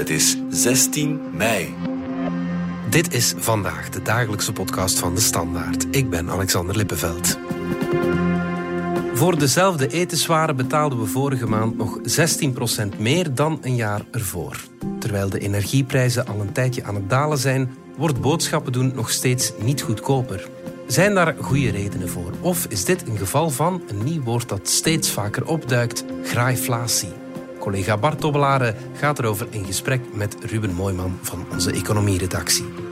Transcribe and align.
Het 0.00 0.10
is 0.10 0.36
16 0.50 1.20
mei. 1.32 1.74
Dit 2.90 3.14
is 3.14 3.34
vandaag 3.36 3.88
de 3.88 4.02
dagelijkse 4.02 4.52
podcast 4.52 4.98
van 4.98 5.14
de 5.14 5.20
Standaard. 5.20 5.86
Ik 5.90 6.10
ben 6.10 6.30
Alexander 6.30 6.76
Lippenveld. 6.76 7.38
Voor 9.14 9.38
dezelfde 9.38 9.88
etenswaren 9.88 10.56
betaalden 10.56 11.00
we 11.00 11.06
vorige 11.06 11.46
maand 11.46 11.76
nog 11.76 11.98
16% 11.98 12.98
meer 12.98 13.34
dan 13.34 13.58
een 13.62 13.74
jaar 13.74 14.04
ervoor. 14.10 14.56
Terwijl 14.98 15.30
de 15.30 15.38
energieprijzen 15.38 16.26
al 16.26 16.40
een 16.40 16.52
tijdje 16.52 16.84
aan 16.84 16.94
het 16.94 17.10
dalen 17.10 17.38
zijn, 17.38 17.70
wordt 17.96 18.20
boodschappen 18.20 18.72
doen 18.72 18.92
nog 18.94 19.10
steeds 19.10 19.52
niet 19.62 19.82
goedkoper. 19.82 20.48
Zijn 20.86 21.14
daar 21.14 21.34
goede 21.40 21.70
redenen 21.70 22.08
voor? 22.08 22.32
Of 22.40 22.66
is 22.68 22.84
dit 22.84 23.08
een 23.08 23.18
geval 23.18 23.50
van 23.50 23.82
een 23.88 24.04
nieuw 24.04 24.22
woord 24.22 24.48
dat 24.48 24.68
steeds 24.68 25.10
vaker 25.10 25.46
opduikt: 25.46 26.04
graaiflatie? 26.22 27.19
Collega 27.60 27.96
Bart 27.96 28.20
gaat 28.92 29.18
erover 29.18 29.46
in 29.50 29.64
gesprek 29.64 30.00
met 30.12 30.36
Ruben 30.44 30.74
Mooiman 30.74 31.18
van 31.22 31.46
onze 31.52 31.72
economieredactie. 31.72 32.89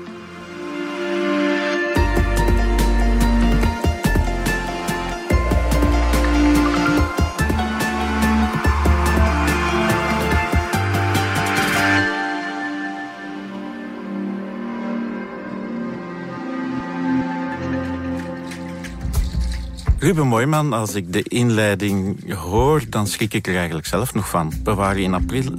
Ruben 20.00 20.26
Mooiman, 20.26 20.72
als 20.72 20.94
ik 20.94 21.12
de 21.12 21.22
inleiding 21.22 22.24
hoor, 22.34 22.82
dan 22.88 23.06
schrik 23.06 23.34
ik 23.34 23.46
er 23.46 23.56
eigenlijk 23.56 23.86
zelf 23.86 24.14
nog 24.14 24.28
van. 24.28 24.52
We 24.64 24.74
waren 24.74 25.02
in 25.02 25.14
april 25.14 25.52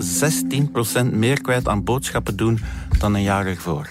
16% 1.03 1.11
meer 1.11 1.41
kwijt 1.41 1.67
aan 1.67 1.83
boodschappen 1.83 2.35
doen 2.35 2.59
dan 2.97 3.13
een 3.13 3.21
jaar 3.21 3.45
ervoor. 3.45 3.89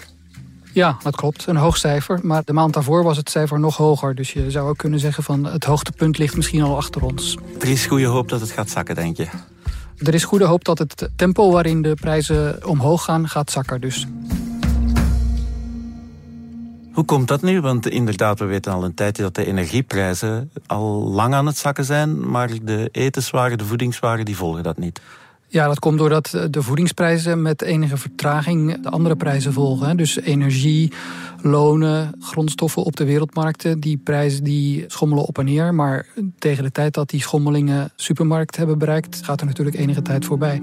Ja, 0.73 0.97
dat 1.03 1.15
klopt. 1.15 1.45
Een 1.47 1.55
hoog 1.55 1.77
cijfer. 1.77 2.19
Maar 2.23 2.41
de 2.45 2.53
maand 2.53 2.73
daarvoor 2.73 3.03
was 3.03 3.17
het 3.17 3.29
cijfer 3.29 3.59
nog 3.59 3.77
hoger. 3.77 4.15
Dus 4.15 4.33
je 4.33 4.51
zou 4.51 4.69
ook 4.69 4.77
kunnen 4.77 4.99
zeggen 4.99 5.23
van 5.23 5.45
het 5.45 5.63
hoogtepunt 5.63 6.17
ligt 6.17 6.35
misschien 6.35 6.61
al 6.61 6.77
achter 6.77 7.03
ons. 7.03 7.37
Er 7.59 7.67
is 7.67 7.85
goede 7.85 8.05
hoop 8.05 8.29
dat 8.29 8.41
het 8.41 8.51
gaat 8.51 8.69
zakken, 8.69 8.95
denk 8.95 9.17
je? 9.17 9.27
Er 9.97 10.13
is 10.13 10.23
goede 10.23 10.45
hoop 10.45 10.63
dat 10.65 10.79
het 10.79 11.09
tempo 11.15 11.51
waarin 11.51 11.81
de 11.81 11.93
prijzen 11.93 12.67
omhoog 12.67 13.03
gaan, 13.03 13.29
gaat 13.29 13.51
zakken. 13.51 13.81
Dus 13.81 14.07
hoe 16.99 17.07
komt 17.07 17.27
dat 17.27 17.41
nu? 17.41 17.61
Want 17.61 17.89
inderdaad, 17.89 18.39
we 18.39 18.45
weten 18.45 18.73
al 18.73 18.83
een 18.83 18.93
tijdje 18.93 19.23
dat 19.23 19.35
de 19.35 19.45
energieprijzen 19.45 20.51
al 20.67 21.03
lang 21.03 21.33
aan 21.33 21.45
het 21.45 21.57
zakken 21.57 21.85
zijn, 21.85 22.29
maar 22.29 22.49
de 22.61 22.89
etenswaren, 22.91 23.57
de 23.57 23.65
voedingswaren, 23.65 24.25
die 24.25 24.35
volgen 24.35 24.63
dat 24.63 24.77
niet. 24.77 25.01
Ja, 25.51 25.67
dat 25.67 25.79
komt 25.79 25.97
doordat 25.97 26.37
de 26.49 26.61
voedingsprijzen 26.61 27.41
met 27.41 27.61
enige 27.61 27.97
vertraging 27.97 28.81
de 28.81 28.89
andere 28.89 29.15
prijzen 29.15 29.53
volgen. 29.53 29.97
Dus 29.97 30.19
energie, 30.19 30.91
lonen, 31.41 32.15
grondstoffen 32.19 32.83
op 32.83 32.95
de 32.95 33.05
wereldmarkten, 33.05 33.79
die 33.79 33.97
prijzen 33.97 34.43
die 34.43 34.85
schommelen 34.87 35.25
op 35.25 35.37
en 35.37 35.45
neer. 35.45 35.73
Maar 35.73 36.05
tegen 36.39 36.63
de 36.63 36.71
tijd 36.71 36.93
dat 36.93 37.09
die 37.09 37.21
schommelingen 37.21 37.91
supermarkt 37.95 38.55
hebben 38.55 38.77
bereikt, 38.77 39.19
gaat 39.23 39.41
er 39.41 39.47
natuurlijk 39.47 39.77
enige 39.77 40.01
tijd 40.01 40.25
voorbij. 40.25 40.61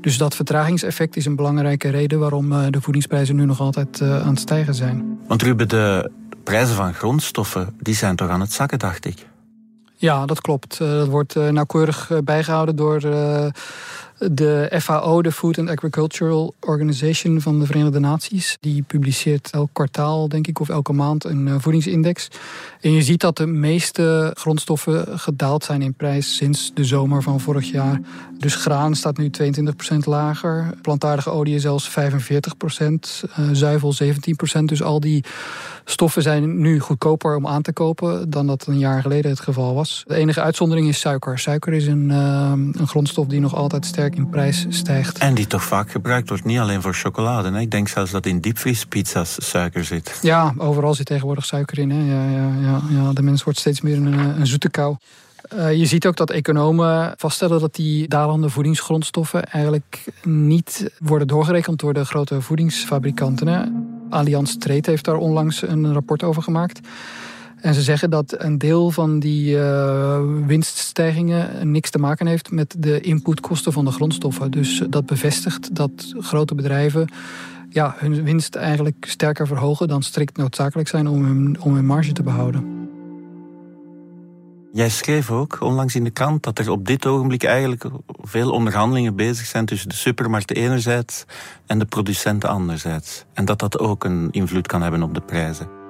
Dus 0.00 0.18
dat 0.18 0.34
vertragingseffect 0.34 1.16
is 1.16 1.26
een 1.26 1.36
belangrijke 1.36 1.88
reden 1.88 2.18
waarom 2.18 2.52
eh, 2.52 2.66
de 2.70 2.80
voedingsprijzen 2.80 3.36
nu 3.36 3.44
nog 3.44 3.60
altijd 3.60 4.00
eh, 4.00 4.22
aan 4.22 4.28
het 4.28 4.40
stijgen 4.40 4.74
zijn. 4.74 5.18
Want 5.26 5.42
Ruben, 5.42 5.68
de 5.68 6.10
prijzen 6.44 6.74
van 6.74 6.94
grondstoffen, 6.94 7.74
die 7.80 7.94
zijn 7.94 8.16
toch 8.16 8.28
aan 8.28 8.40
het 8.40 8.52
zakken, 8.52 8.78
dacht 8.78 9.04
ik? 9.04 9.26
Ja, 9.96 10.26
dat 10.26 10.40
klopt. 10.40 10.80
Eh, 10.80 10.88
dat 10.88 11.08
wordt 11.08 11.34
nauwkeurig 11.34 12.10
bijgehouden 12.24 12.76
door 12.76 13.00
de 14.18 14.70
FAO, 14.80 15.22
de 15.22 15.32
Food 15.32 15.58
and 15.58 15.68
Agricultural 15.68 16.54
Organization 16.60 17.40
van 17.40 17.58
de 17.58 17.66
Verenigde 17.66 17.98
Naties, 17.98 18.56
die 18.60 18.82
publiceert 18.82 19.50
elk 19.50 19.68
kwartaal, 19.72 20.28
denk 20.28 20.46
ik, 20.46 20.60
of 20.60 20.68
elke 20.68 20.92
maand 20.92 21.24
een 21.24 21.48
eh, 21.48 21.54
voedingsindex. 21.58 22.28
En 22.80 22.92
je 22.92 23.02
ziet 23.02 23.20
dat 23.20 23.36
de 23.36 23.46
meeste 23.46 24.30
grondstoffen 24.38 25.18
gedaald 25.18 25.64
zijn 25.64 25.82
in 25.82 25.94
prijs 25.94 26.36
sinds 26.36 26.70
de 26.74 26.84
zomer 26.84 27.22
van 27.22 27.40
vorig 27.40 27.70
jaar. 27.70 28.00
Dus 28.38 28.54
graan 28.54 28.94
staat 28.94 29.18
nu 29.18 29.30
22% 29.30 29.96
lager, 30.04 30.74
plantaardige 30.82 31.30
olie 31.30 31.58
zelfs 31.58 31.90
45%, 31.90 31.92
uh, 33.38 33.48
zuivel 33.52 33.94
17%. 33.94 34.64
Dus 34.64 34.82
al 34.82 35.00
die 35.00 35.24
stoffen 35.84 36.22
zijn 36.22 36.60
nu 36.60 36.80
goedkoper 36.80 37.36
om 37.36 37.46
aan 37.46 37.62
te 37.62 37.72
kopen 37.72 38.30
dan 38.30 38.46
dat 38.46 38.66
een 38.66 38.78
jaar 38.78 39.02
geleden 39.02 39.30
het 39.30 39.40
geval 39.40 39.74
was. 39.74 40.04
De 40.06 40.14
enige 40.14 40.40
uitzondering 40.40 40.88
is 40.88 41.00
suiker. 41.00 41.38
Suiker 41.38 41.72
is 41.72 41.86
een, 41.86 42.08
uh, 42.10 42.52
een 42.72 42.86
grondstof 42.86 43.26
die 43.26 43.40
nog 43.40 43.54
altijd 43.54 43.86
sterk 43.86 44.03
in 44.12 44.28
prijs 44.28 44.66
stijgt. 44.68 45.18
En 45.18 45.34
die 45.34 45.46
toch 45.46 45.64
vaak 45.64 45.90
gebruikt 45.90 46.28
wordt, 46.28 46.44
niet 46.44 46.58
alleen 46.58 46.82
voor 46.82 46.94
chocolade. 46.94 47.50
Hè? 47.50 47.60
Ik 47.60 47.70
denk 47.70 47.88
zelfs 47.88 48.10
dat 48.10 48.26
in 48.26 48.40
diepvriespizza's 48.40 49.36
suiker 49.50 49.84
zit. 49.84 50.18
Ja, 50.22 50.54
overal 50.56 50.94
zit 50.94 51.06
tegenwoordig 51.06 51.44
suiker 51.44 51.78
in. 51.78 51.90
Hè? 51.90 52.14
Ja, 52.14 52.30
ja, 52.30 52.50
ja, 52.60 52.82
ja. 52.90 53.12
De 53.12 53.22
mens 53.22 53.44
wordt 53.44 53.58
steeds 53.58 53.80
meer 53.80 53.96
een, 53.96 54.12
een 54.12 54.46
zoete 54.46 54.70
kou. 54.70 54.96
Uh, 55.54 55.72
je 55.72 55.86
ziet 55.86 56.06
ook 56.06 56.16
dat 56.16 56.30
economen 56.30 57.14
vaststellen 57.16 57.60
dat 57.60 57.74
die 57.74 58.08
dalende 58.08 58.48
voedingsgrondstoffen 58.48 59.44
eigenlijk 59.44 60.04
niet 60.22 60.90
worden 60.98 61.26
doorgerekend 61.26 61.78
door 61.78 61.94
de 61.94 62.04
grote 62.04 62.40
voedingsfabrikanten. 62.40 63.46
Hè. 63.46 63.62
Allianz 64.10 64.54
Trade 64.56 64.90
heeft 64.90 65.04
daar 65.04 65.16
onlangs 65.16 65.62
een 65.62 65.92
rapport 65.92 66.22
over 66.22 66.42
gemaakt. 66.42 66.80
En 67.64 67.74
ze 67.74 67.82
zeggen 67.82 68.10
dat 68.10 68.34
een 68.38 68.58
deel 68.58 68.90
van 68.90 69.18
die 69.18 69.56
uh, 69.56 70.20
winststijgingen 70.46 71.70
niks 71.70 71.90
te 71.90 71.98
maken 71.98 72.26
heeft 72.26 72.50
met 72.50 72.74
de 72.78 73.00
inputkosten 73.00 73.72
van 73.72 73.84
de 73.84 73.90
grondstoffen. 73.90 74.50
Dus 74.50 74.82
dat 74.88 75.06
bevestigt 75.06 75.74
dat 75.74 76.14
grote 76.18 76.54
bedrijven 76.54 77.08
ja, 77.70 77.94
hun 77.98 78.24
winst 78.24 78.54
eigenlijk 78.54 79.04
sterker 79.08 79.46
verhogen 79.46 79.88
dan 79.88 80.02
strikt 80.02 80.36
noodzakelijk 80.36 80.88
zijn 80.88 81.08
om 81.08 81.24
hun, 81.24 81.56
om 81.60 81.74
hun 81.74 81.86
marge 81.86 82.12
te 82.12 82.22
behouden. 82.22 82.88
Jij 84.72 84.88
schreef 84.88 85.30
ook 85.30 85.60
onlangs 85.60 85.94
in 85.94 86.04
de 86.04 86.10
krant 86.10 86.42
dat 86.42 86.58
er 86.58 86.70
op 86.70 86.86
dit 86.86 87.06
ogenblik 87.06 87.44
eigenlijk 87.44 87.84
veel 88.20 88.50
onderhandelingen 88.50 89.16
bezig 89.16 89.46
zijn 89.46 89.64
tussen 89.66 89.88
de 89.88 89.94
supermarkten 89.94 90.56
enerzijds 90.56 91.24
en 91.66 91.78
de 91.78 91.84
producenten 91.84 92.48
anderzijds. 92.48 93.24
En 93.32 93.44
dat 93.44 93.58
dat 93.58 93.78
ook 93.78 94.04
een 94.04 94.28
invloed 94.30 94.66
kan 94.66 94.82
hebben 94.82 95.02
op 95.02 95.14
de 95.14 95.20
prijzen. 95.20 95.83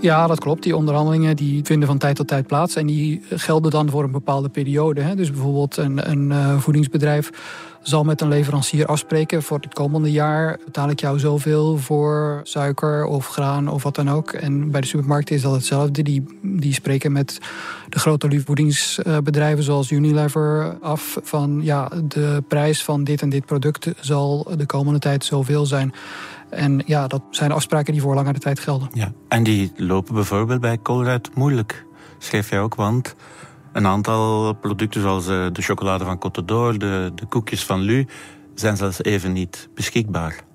Ja, 0.00 0.26
dat 0.26 0.40
klopt. 0.40 0.62
Die 0.62 0.76
onderhandelingen 0.76 1.36
die 1.36 1.64
vinden 1.64 1.88
van 1.88 1.98
tijd 1.98 2.16
tot 2.16 2.28
tijd 2.28 2.46
plaats. 2.46 2.76
En 2.76 2.86
die 2.86 3.22
gelden 3.30 3.70
dan 3.70 3.90
voor 3.90 4.04
een 4.04 4.10
bepaalde 4.10 4.48
periode. 4.48 5.00
Hè. 5.00 5.14
Dus 5.14 5.30
bijvoorbeeld 5.30 5.76
een, 5.76 6.10
een 6.10 6.30
uh, 6.30 6.58
voedingsbedrijf 6.58 7.30
zal 7.82 8.04
met 8.04 8.20
een 8.20 8.28
leverancier 8.28 8.86
afspreken... 8.86 9.42
voor 9.42 9.58
het 9.60 9.74
komende 9.74 10.10
jaar 10.10 10.58
betaal 10.64 10.90
ik 10.90 11.00
jou 11.00 11.18
zoveel 11.18 11.78
voor 11.78 12.40
suiker 12.42 13.04
of 13.04 13.26
graan 13.26 13.68
of 13.68 13.82
wat 13.82 13.94
dan 13.94 14.10
ook. 14.10 14.32
En 14.32 14.70
bij 14.70 14.80
de 14.80 14.86
supermarkten 14.86 15.34
is 15.34 15.42
dat 15.42 15.52
hetzelfde. 15.52 16.02
Die, 16.02 16.38
die 16.42 16.72
spreken 16.72 17.12
met 17.12 17.38
de 17.88 17.98
grote 17.98 18.40
voedingsbedrijven 18.44 19.64
zoals 19.64 19.90
Unilever 19.90 20.76
af... 20.80 21.18
van 21.22 21.60
ja, 21.62 21.90
de 22.04 22.42
prijs 22.48 22.84
van 22.84 23.04
dit 23.04 23.22
en 23.22 23.28
dit 23.28 23.46
product 23.46 23.88
zal 24.00 24.48
de 24.56 24.66
komende 24.66 24.98
tijd 24.98 25.24
zoveel 25.24 25.66
zijn... 25.66 25.92
En 26.50 26.82
ja, 26.86 27.06
dat 27.06 27.22
zijn 27.30 27.52
afspraken 27.52 27.92
die 27.92 28.02
voor 28.02 28.14
langere 28.14 28.38
tijd 28.38 28.58
gelden. 28.58 28.88
Ja, 28.92 29.12
en 29.28 29.42
die 29.42 29.72
lopen 29.76 30.14
bijvoorbeeld 30.14 30.60
bij 30.60 30.78
Colruyt 30.82 31.34
moeilijk, 31.34 31.86
schreef 32.18 32.50
jij 32.50 32.60
ook, 32.60 32.74
want 32.74 33.14
een 33.72 33.86
aantal 33.86 34.52
producten 34.52 35.00
zoals 35.00 35.28
eh, 35.28 35.46
de 35.52 35.62
chocolade 35.62 36.04
van 36.04 36.16
Côte 36.16 36.44
d'Or, 36.44 36.78
de, 36.78 37.12
de 37.14 37.26
koekjes 37.26 37.64
van 37.64 37.80
Lu, 37.80 38.06
zijn 38.54 38.76
zelfs 38.76 39.02
even 39.02 39.32
niet 39.32 39.68
beschikbaar. 39.74 40.48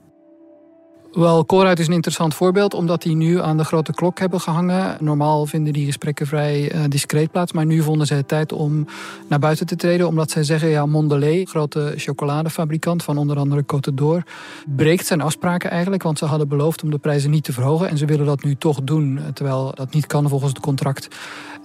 Wel, 1.15 1.45
Colruyt 1.45 1.79
is 1.79 1.87
een 1.87 1.93
interessant 1.93 2.33
voorbeeld, 2.33 2.73
omdat 2.73 3.01
die 3.01 3.15
nu 3.15 3.41
aan 3.41 3.57
de 3.57 3.63
grote 3.63 3.93
klok 3.93 4.19
hebben 4.19 4.41
gehangen. 4.41 4.97
Normaal 4.99 5.45
vinden 5.45 5.73
die 5.73 5.85
gesprekken 5.85 6.27
vrij 6.27 6.73
uh, 6.73 6.81
discreet 6.89 7.31
plaats, 7.31 7.51
maar 7.51 7.65
nu 7.65 7.81
vonden 7.81 8.07
zij 8.07 8.23
tijd 8.23 8.51
om 8.51 8.87
naar 9.27 9.39
buiten 9.39 9.65
te 9.65 9.75
treden, 9.75 10.07
omdat 10.07 10.31
zij 10.31 10.43
zeggen, 10.43 10.69
ja, 10.69 10.85
Mondelez, 10.85 11.49
grote 11.49 11.93
chocoladefabrikant 11.97 13.03
van 13.03 13.17
onder 13.17 13.37
andere 13.37 13.63
Côte 13.63 13.93
d'Or, 13.93 14.23
breekt 14.65 15.05
zijn 15.05 15.21
afspraken 15.21 15.69
eigenlijk, 15.69 16.03
want 16.03 16.17
ze 16.17 16.25
hadden 16.25 16.47
beloofd 16.47 16.83
om 16.83 16.91
de 16.91 16.97
prijzen 16.97 17.29
niet 17.31 17.43
te 17.43 17.53
verhogen 17.53 17.89
en 17.89 17.97
ze 17.97 18.05
willen 18.05 18.25
dat 18.25 18.43
nu 18.43 18.55
toch 18.55 18.83
doen, 18.83 19.19
terwijl 19.33 19.71
dat 19.75 19.93
niet 19.93 20.07
kan 20.07 20.29
volgens 20.29 20.51
het 20.51 20.61
contract. 20.61 21.07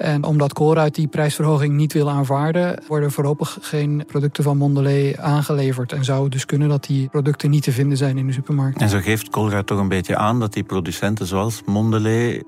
En 0.00 0.25
omdat 0.25 0.52
Colruyt 0.52 0.94
die 0.94 1.08
prijsverhoging 1.08 1.75
niet 1.75 1.93
wil 1.93 2.11
aanvaarden, 2.11 2.82
worden 2.87 3.11
voorlopig 3.11 3.58
geen 3.61 4.05
producten 4.06 4.44
van 4.44 4.56
Mondelez 4.56 5.17
aangeleverd. 5.17 5.93
En 5.93 6.05
zou 6.05 6.23
het 6.23 6.32
dus 6.32 6.47
kunnen 6.47 6.69
dat 6.69 6.85
die 6.85 7.08
producten 7.08 7.50
niet 7.50 7.62
te 7.62 7.73
vinden 7.73 7.97
zijn 7.97 8.19
in 8.19 8.26
de 8.26 8.32
supermarkt. 8.32 8.81
En 8.81 8.88
zo 8.88 8.99
geeft 8.99 9.29
Colruyt 9.29 9.67
toch 9.67 9.79
een 9.79 9.88
beetje 9.88 10.17
aan 10.17 10.41
dat 10.41 10.52
die 10.52 10.62
producenten 10.62 11.26
zoals 11.26 11.62
Mondelez 11.67 12.43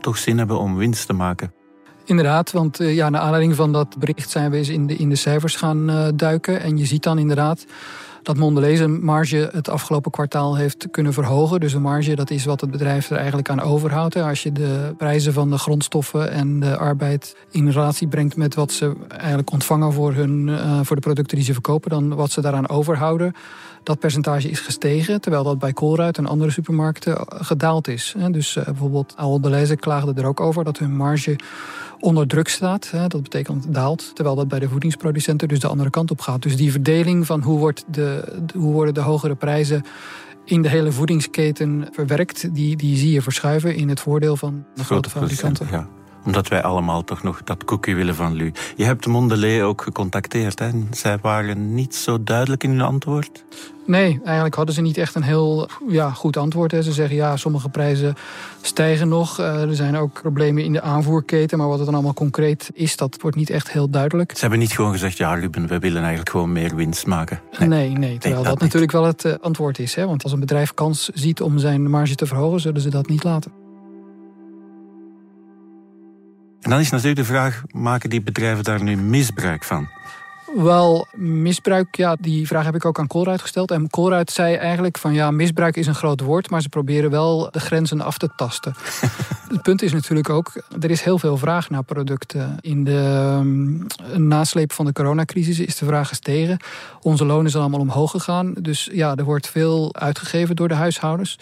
toch 0.00 0.18
zin 0.18 0.38
hebben 0.38 0.58
om 0.58 0.76
winst 0.76 1.06
te 1.06 1.12
maken. 1.12 1.52
Inderdaad, 2.04 2.50
want 2.50 2.80
eh, 2.80 2.94
ja, 2.94 3.08
naar 3.08 3.20
aanleiding 3.20 3.54
van 3.54 3.72
dat 3.72 3.98
bericht 3.98 4.30
zijn 4.30 4.50
we 4.50 4.56
eens 4.56 4.68
in 4.68 4.86
de, 4.86 4.96
in 4.96 5.08
de 5.08 5.16
cijfers 5.16 5.56
gaan 5.56 5.90
uh, 5.90 6.08
duiken. 6.14 6.60
En 6.60 6.78
je 6.78 6.86
ziet 6.86 7.02
dan 7.02 7.18
inderdaad 7.18 7.66
dat 8.22 8.36
Mondelez 8.36 8.86
marge 8.86 9.48
het 9.52 9.68
afgelopen 9.68 10.10
kwartaal 10.10 10.56
heeft 10.56 10.90
kunnen 10.90 11.12
verhogen. 11.12 11.60
Dus 11.60 11.72
de 11.72 11.78
marge, 11.78 12.14
dat 12.14 12.30
is 12.30 12.44
wat 12.44 12.60
het 12.60 12.70
bedrijf 12.70 13.10
er 13.10 13.16
eigenlijk 13.16 13.50
aan 13.50 13.60
overhoudt. 13.60 14.16
Als 14.16 14.42
je 14.42 14.52
de 14.52 14.94
prijzen 14.96 15.32
van 15.32 15.50
de 15.50 15.58
grondstoffen 15.58 16.30
en 16.30 16.60
de 16.60 16.76
arbeid 16.76 17.36
in 17.50 17.70
relatie 17.70 18.08
brengt 18.08 18.36
met 18.36 18.54
wat 18.54 18.72
ze 18.72 18.92
eigenlijk 19.08 19.52
ontvangen 19.52 19.92
voor, 19.92 20.14
hun, 20.14 20.48
uh, 20.48 20.80
voor 20.82 20.96
de 20.96 21.02
producten 21.02 21.36
die 21.36 21.46
ze 21.46 21.52
verkopen, 21.52 21.90
dan 21.90 22.14
wat 22.14 22.30
ze 22.30 22.40
daaraan 22.40 22.68
overhouden. 22.68 23.34
Dat 23.82 23.98
percentage 23.98 24.50
is 24.50 24.60
gestegen, 24.60 25.20
terwijl 25.20 25.44
dat 25.44 25.58
bij 25.58 25.72
Colruyt 25.72 26.18
en 26.18 26.26
andere 26.26 26.50
supermarkten 26.50 27.26
gedaald 27.28 27.88
is. 27.88 28.14
Dus 28.30 28.56
uh, 28.56 28.64
bijvoorbeeld 28.64 29.14
Deleuze 29.40 29.76
klaagde 29.76 30.12
er 30.14 30.26
ook 30.26 30.40
over 30.40 30.64
dat 30.64 30.78
hun 30.78 30.96
marge 30.96 31.36
onder 32.00 32.26
druk 32.26 32.48
staat. 32.48 32.90
Dat 33.08 33.22
betekent 33.22 33.74
daalt, 33.74 34.10
terwijl 34.14 34.36
dat 34.36 34.48
bij 34.48 34.58
de 34.58 34.68
voedingsproducenten 34.68 35.48
dus 35.48 35.60
de 35.60 35.68
andere 35.68 35.90
kant 35.90 36.10
op 36.10 36.20
gaat. 36.20 36.42
Dus 36.42 36.56
die 36.56 36.70
verdeling 36.70 37.26
van 37.26 37.42
hoe, 37.42 37.58
wordt 37.58 37.84
de, 37.86 38.11
hoe 38.54 38.72
worden 38.72 38.94
de 38.94 39.00
hogere 39.00 39.34
prijzen 39.34 39.82
in 40.44 40.62
de 40.62 40.68
hele 40.68 40.92
voedingsketen 40.92 41.88
verwerkt, 41.92 42.54
die, 42.54 42.76
die 42.76 42.96
zie 42.96 43.12
je 43.12 43.22
verschuiven 43.22 43.74
in 43.74 43.88
het 43.88 44.00
voordeel 44.00 44.36
van 44.36 44.64
de 44.74 44.84
grote, 44.84 45.10
fabrikanten. 45.10 45.66
Ja 45.70 45.88
omdat 46.24 46.48
wij 46.48 46.62
allemaal 46.62 47.04
toch 47.04 47.22
nog 47.22 47.42
dat 47.44 47.64
koekje 47.64 47.94
willen 47.94 48.14
van 48.14 48.32
Lu. 48.32 48.52
Je 48.76 48.84
hebt 48.84 49.06
Mondelez 49.06 49.62
ook 49.62 49.82
gecontacteerd. 49.82 50.58
Hè? 50.58 50.70
Zij 50.90 51.18
waren 51.22 51.74
niet 51.74 51.94
zo 51.94 52.22
duidelijk 52.22 52.64
in 52.64 52.70
hun 52.70 52.80
antwoord. 52.80 53.44
Nee, 53.86 54.20
eigenlijk 54.24 54.54
hadden 54.54 54.74
ze 54.74 54.80
niet 54.80 54.96
echt 54.96 55.14
een 55.14 55.22
heel 55.22 55.68
ja, 55.88 56.10
goed 56.10 56.36
antwoord. 56.36 56.70
Hè. 56.70 56.82
Ze 56.82 56.92
zeggen 56.92 57.16
ja, 57.16 57.36
sommige 57.36 57.68
prijzen 57.68 58.14
stijgen 58.60 59.08
nog. 59.08 59.40
Uh, 59.40 59.62
er 59.62 59.74
zijn 59.74 59.96
ook 59.96 60.20
problemen 60.22 60.64
in 60.64 60.72
de 60.72 60.80
aanvoerketen. 60.80 61.58
Maar 61.58 61.68
wat 61.68 61.76
het 61.76 61.84
dan 61.84 61.94
allemaal 61.94 62.14
concreet 62.14 62.70
is, 62.74 62.96
dat 62.96 63.16
wordt 63.20 63.36
niet 63.36 63.50
echt 63.50 63.70
heel 63.70 63.90
duidelijk. 63.90 64.32
Ze 64.34 64.40
hebben 64.40 64.58
niet 64.58 64.72
gewoon 64.72 64.92
gezegd, 64.92 65.16
ja 65.16 65.34
Ruben, 65.34 65.66
we 65.66 65.78
willen 65.78 66.00
eigenlijk 66.00 66.30
gewoon 66.30 66.52
meer 66.52 66.76
winst 66.76 67.06
maken. 67.06 67.40
Nee, 67.58 67.68
nee, 67.68 67.90
nee 67.90 68.18
terwijl 68.18 68.42
dat, 68.42 68.52
dat 68.52 68.62
natuurlijk 68.62 68.92
wel 68.92 69.04
het 69.04 69.24
uh, 69.24 69.32
antwoord 69.40 69.78
is. 69.78 69.94
Hè. 69.94 70.06
Want 70.06 70.22
als 70.22 70.32
een 70.32 70.40
bedrijf 70.40 70.74
kans 70.74 71.08
ziet 71.08 71.42
om 71.42 71.58
zijn 71.58 71.90
marge 71.90 72.14
te 72.14 72.26
verhogen, 72.26 72.60
zullen 72.60 72.80
ze 72.80 72.90
dat 72.90 73.08
niet 73.08 73.24
laten. 73.24 73.61
En 76.62 76.70
dan 76.70 76.80
is 76.80 76.90
natuurlijk 76.90 77.18
de 77.18 77.24
vraag, 77.24 77.62
maken 77.70 78.10
die 78.10 78.22
bedrijven 78.22 78.64
daar 78.64 78.82
nu 78.82 78.96
misbruik 78.96 79.64
van? 79.64 79.88
Wel, 80.56 81.06
misbruik, 81.14 81.96
ja, 81.96 82.16
die 82.20 82.46
vraag 82.46 82.64
heb 82.64 82.74
ik 82.74 82.84
ook 82.84 82.98
aan 82.98 83.06
Colruyt 83.06 83.40
gesteld. 83.40 83.70
En 83.70 83.90
Colruyt 83.90 84.30
zei 84.30 84.54
eigenlijk 84.54 84.98
van 84.98 85.14
ja, 85.14 85.30
misbruik 85.30 85.76
is 85.76 85.86
een 85.86 85.94
groot 85.94 86.20
woord, 86.20 86.50
maar 86.50 86.62
ze 86.62 86.68
proberen 86.68 87.10
wel 87.10 87.48
de 87.50 87.60
grenzen 87.60 88.00
af 88.00 88.18
te 88.18 88.28
tasten. 88.36 88.74
Het 89.52 89.62
punt 89.62 89.82
is 89.82 89.92
natuurlijk 89.92 90.28
ook, 90.30 90.52
er 90.80 90.90
is 90.90 91.02
heel 91.02 91.18
veel 91.18 91.36
vraag 91.36 91.70
naar 91.70 91.82
producten. 91.82 92.56
In 92.60 92.84
de 92.84 93.36
um, 93.40 93.86
nasleep 94.16 94.72
van 94.72 94.84
de 94.84 94.92
coronacrisis 94.92 95.58
is 95.58 95.76
de 95.76 95.84
vraag 95.84 96.08
gestegen. 96.08 96.58
Onze 97.00 97.24
lonen 97.24 97.50
zijn 97.50 97.62
allemaal 97.62 97.80
omhoog 97.80 98.10
gegaan. 98.10 98.52
Dus 98.58 98.88
ja, 98.92 99.14
er 99.14 99.24
wordt 99.24 99.48
veel 99.48 99.94
uitgegeven 99.94 100.56
door 100.56 100.68
de 100.68 100.74
huishoudens. 100.74 101.38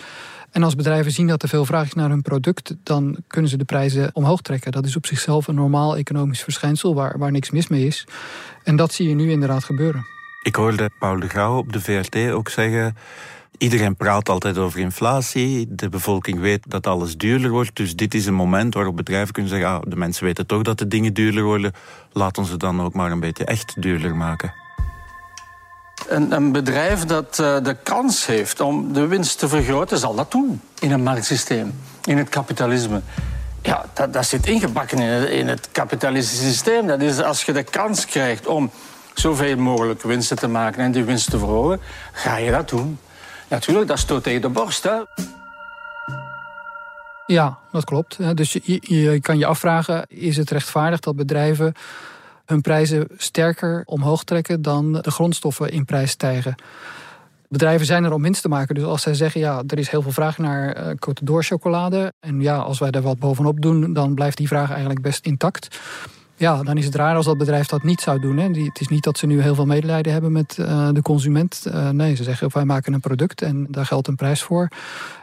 En 0.50 0.62
als 0.62 0.74
bedrijven 0.74 1.12
zien 1.12 1.26
dat 1.26 1.42
er 1.42 1.48
veel 1.48 1.64
vraag 1.64 1.86
is 1.86 1.94
naar 1.94 2.08
hun 2.08 2.22
product, 2.22 2.74
dan 2.82 3.16
kunnen 3.26 3.50
ze 3.50 3.56
de 3.56 3.64
prijzen 3.64 4.10
omhoog 4.12 4.40
trekken. 4.40 4.72
Dat 4.72 4.84
is 4.84 4.96
op 4.96 5.06
zichzelf 5.06 5.48
een 5.48 5.54
normaal 5.54 5.96
economisch 5.96 6.42
verschijnsel 6.42 6.94
waar, 6.94 7.18
waar 7.18 7.30
niks 7.30 7.50
mis 7.50 7.68
mee 7.68 7.86
is. 7.86 8.06
En 8.64 8.76
dat 8.76 8.92
zie 8.92 9.08
je 9.08 9.14
nu 9.14 9.30
inderdaad 9.30 9.64
gebeuren. 9.64 10.06
Ik 10.42 10.54
hoorde 10.54 10.90
Paul 10.98 11.20
de 11.20 11.28
Grauw 11.28 11.56
op 11.56 11.72
de 11.72 11.80
VRT 11.80 12.16
ook 12.30 12.48
zeggen. 12.48 12.96
Iedereen 13.58 13.96
praat 13.96 14.28
altijd 14.28 14.58
over 14.58 14.80
inflatie. 14.80 15.66
De 15.68 15.88
bevolking 15.88 16.40
weet 16.40 16.70
dat 16.70 16.86
alles 16.86 17.16
duurder 17.16 17.50
wordt. 17.50 17.76
Dus 17.76 17.96
dit 17.96 18.14
is 18.14 18.26
een 18.26 18.34
moment 18.34 18.74
waarop 18.74 18.96
bedrijven 18.96 19.32
kunnen 19.32 19.50
zeggen: 19.50 19.70
ah, 19.70 19.82
de 19.86 19.96
mensen 19.96 20.24
weten 20.24 20.46
toch 20.46 20.62
dat 20.62 20.78
de 20.78 20.88
dingen 20.88 21.14
duurder 21.14 21.42
worden. 21.42 21.72
Laat 22.12 22.38
ons 22.38 22.50
het 22.50 22.60
dan 22.60 22.80
ook 22.80 22.94
maar 22.94 23.12
een 23.12 23.20
beetje 23.20 23.44
echt 23.44 23.82
duurder 23.82 24.16
maken. 24.16 24.54
Een, 26.10 26.32
een 26.32 26.52
bedrijf 26.52 27.04
dat 27.04 27.38
uh, 27.40 27.56
de 27.62 27.76
kans 27.82 28.26
heeft 28.26 28.60
om 28.60 28.92
de 28.92 29.06
winst 29.06 29.38
te 29.38 29.48
vergroten, 29.48 29.98
zal 29.98 30.14
dat 30.14 30.30
doen 30.30 30.60
in 30.78 30.92
een 30.92 31.02
marktsysteem, 31.02 31.74
in 32.04 32.18
het 32.18 32.28
kapitalisme. 32.28 33.00
Ja, 33.62 33.84
dat, 33.92 34.12
dat 34.12 34.26
zit 34.26 34.46
ingebakken 34.46 34.98
in 34.98 35.08
het, 35.08 35.28
in 35.28 35.48
het 35.48 35.68
kapitalistische 35.72 36.44
systeem. 36.44 36.86
Dat 36.86 37.00
is 37.00 37.22
als 37.22 37.44
je 37.44 37.52
de 37.52 37.62
kans 37.62 38.06
krijgt 38.06 38.46
om 38.46 38.70
zoveel 39.14 39.56
mogelijk 39.56 40.02
winsten 40.02 40.36
te 40.36 40.48
maken 40.48 40.82
en 40.82 40.92
die 40.92 41.04
winst 41.04 41.30
te 41.30 41.38
verhogen, 41.38 41.80
ga 42.12 42.36
je 42.36 42.50
dat 42.50 42.68
doen. 42.68 42.98
Natuurlijk, 43.48 43.88
dat 43.88 43.98
stoot 43.98 44.22
tegen 44.22 44.40
de 44.40 44.48
borst. 44.48 44.82
Hè. 44.82 44.98
Ja, 47.26 47.58
dat 47.72 47.84
klopt. 47.84 48.36
Dus 48.36 48.52
je 48.80 49.18
kan 49.20 49.38
je 49.38 49.46
afvragen: 49.46 50.04
is 50.08 50.36
het 50.36 50.50
rechtvaardig 50.50 51.00
dat 51.00 51.16
bedrijven 51.16 51.74
hun 52.50 52.60
prijzen 52.60 53.08
sterker 53.16 53.82
omhoog 53.84 54.24
trekken 54.24 54.62
dan 54.62 54.92
de 54.92 55.10
grondstoffen 55.10 55.72
in 55.72 55.84
prijs 55.84 56.10
stijgen. 56.10 56.54
Bedrijven 57.48 57.86
zijn 57.86 58.04
er 58.04 58.12
om 58.12 58.22
winst 58.22 58.42
te 58.42 58.48
maken. 58.48 58.74
Dus 58.74 58.84
als 58.84 59.02
zij 59.02 59.14
zeggen, 59.14 59.40
ja, 59.40 59.62
er 59.66 59.78
is 59.78 59.88
heel 59.88 60.02
veel 60.02 60.12
vraag 60.12 60.38
naar 60.38 60.76
uh, 60.76 60.86
Côte 60.86 61.24
d'Or 61.24 61.44
chocolade. 61.44 62.12
En 62.20 62.40
ja, 62.40 62.56
als 62.56 62.78
wij 62.78 62.90
er 62.90 63.02
wat 63.02 63.18
bovenop 63.18 63.60
doen, 63.60 63.92
dan 63.92 64.14
blijft 64.14 64.36
die 64.36 64.48
vraag 64.48 64.70
eigenlijk 64.70 65.02
best 65.02 65.26
intact. 65.26 65.78
Ja, 66.36 66.62
dan 66.62 66.76
is 66.76 66.84
het 66.84 66.94
raar 66.94 67.16
als 67.16 67.26
dat 67.26 67.38
bedrijf 67.38 67.66
dat 67.66 67.82
niet 67.82 68.00
zou 68.00 68.20
doen. 68.20 68.36
Hè. 68.36 68.48
Het 68.48 68.80
is 68.80 68.88
niet 68.88 69.04
dat 69.04 69.18
ze 69.18 69.26
nu 69.26 69.42
heel 69.42 69.54
veel 69.54 69.66
medelijden 69.66 70.12
hebben 70.12 70.32
met 70.32 70.56
uh, 70.60 70.88
de 70.92 71.02
consument. 71.02 71.64
Uh, 71.66 71.88
nee, 71.88 72.14
ze 72.14 72.22
zeggen, 72.22 72.50
wij 72.52 72.64
maken 72.64 72.92
een 72.92 73.00
product 73.00 73.42
en 73.42 73.66
daar 73.70 73.86
geldt 73.86 74.08
een 74.08 74.16
prijs 74.16 74.42
voor. 74.42 74.68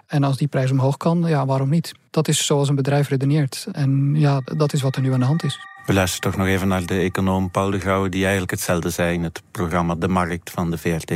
En 0.07 0.24
als 0.24 0.38
die 0.38 0.47
prijs 0.47 0.71
omhoog 0.71 0.97
kan, 0.97 1.24
ja, 1.27 1.45
waarom 1.45 1.69
niet? 1.69 1.91
Dat 2.09 2.27
is 2.27 2.45
zoals 2.45 2.69
een 2.69 2.75
bedrijf 2.75 3.09
redeneert. 3.09 3.68
En 3.71 4.15
ja, 4.15 4.41
dat 4.44 4.74
is 4.74 4.81
wat 4.81 4.95
er 4.95 5.01
nu 5.01 5.13
aan 5.13 5.19
de 5.19 5.25
hand 5.25 5.44
is. 5.44 5.59
We 5.88 5.94
luisteren 5.94 6.31
toch 6.31 6.39
nog 6.39 6.48
even 6.48 6.68
naar 6.68 6.86
de 6.86 7.00
econoom 7.00 7.51
Paul 7.51 7.69
de 7.69 7.80
Gouwe, 7.80 8.10
die 8.10 8.22
eigenlijk 8.22 8.51
hetzelfde 8.51 8.89
zei 8.89 9.13
in 9.13 9.24
het 9.24 9.42
programma 9.51 9.95
De 9.95 10.07
Markt 10.07 10.50
van 10.50 10.72
de 10.72 10.78
VRT. 10.78 11.12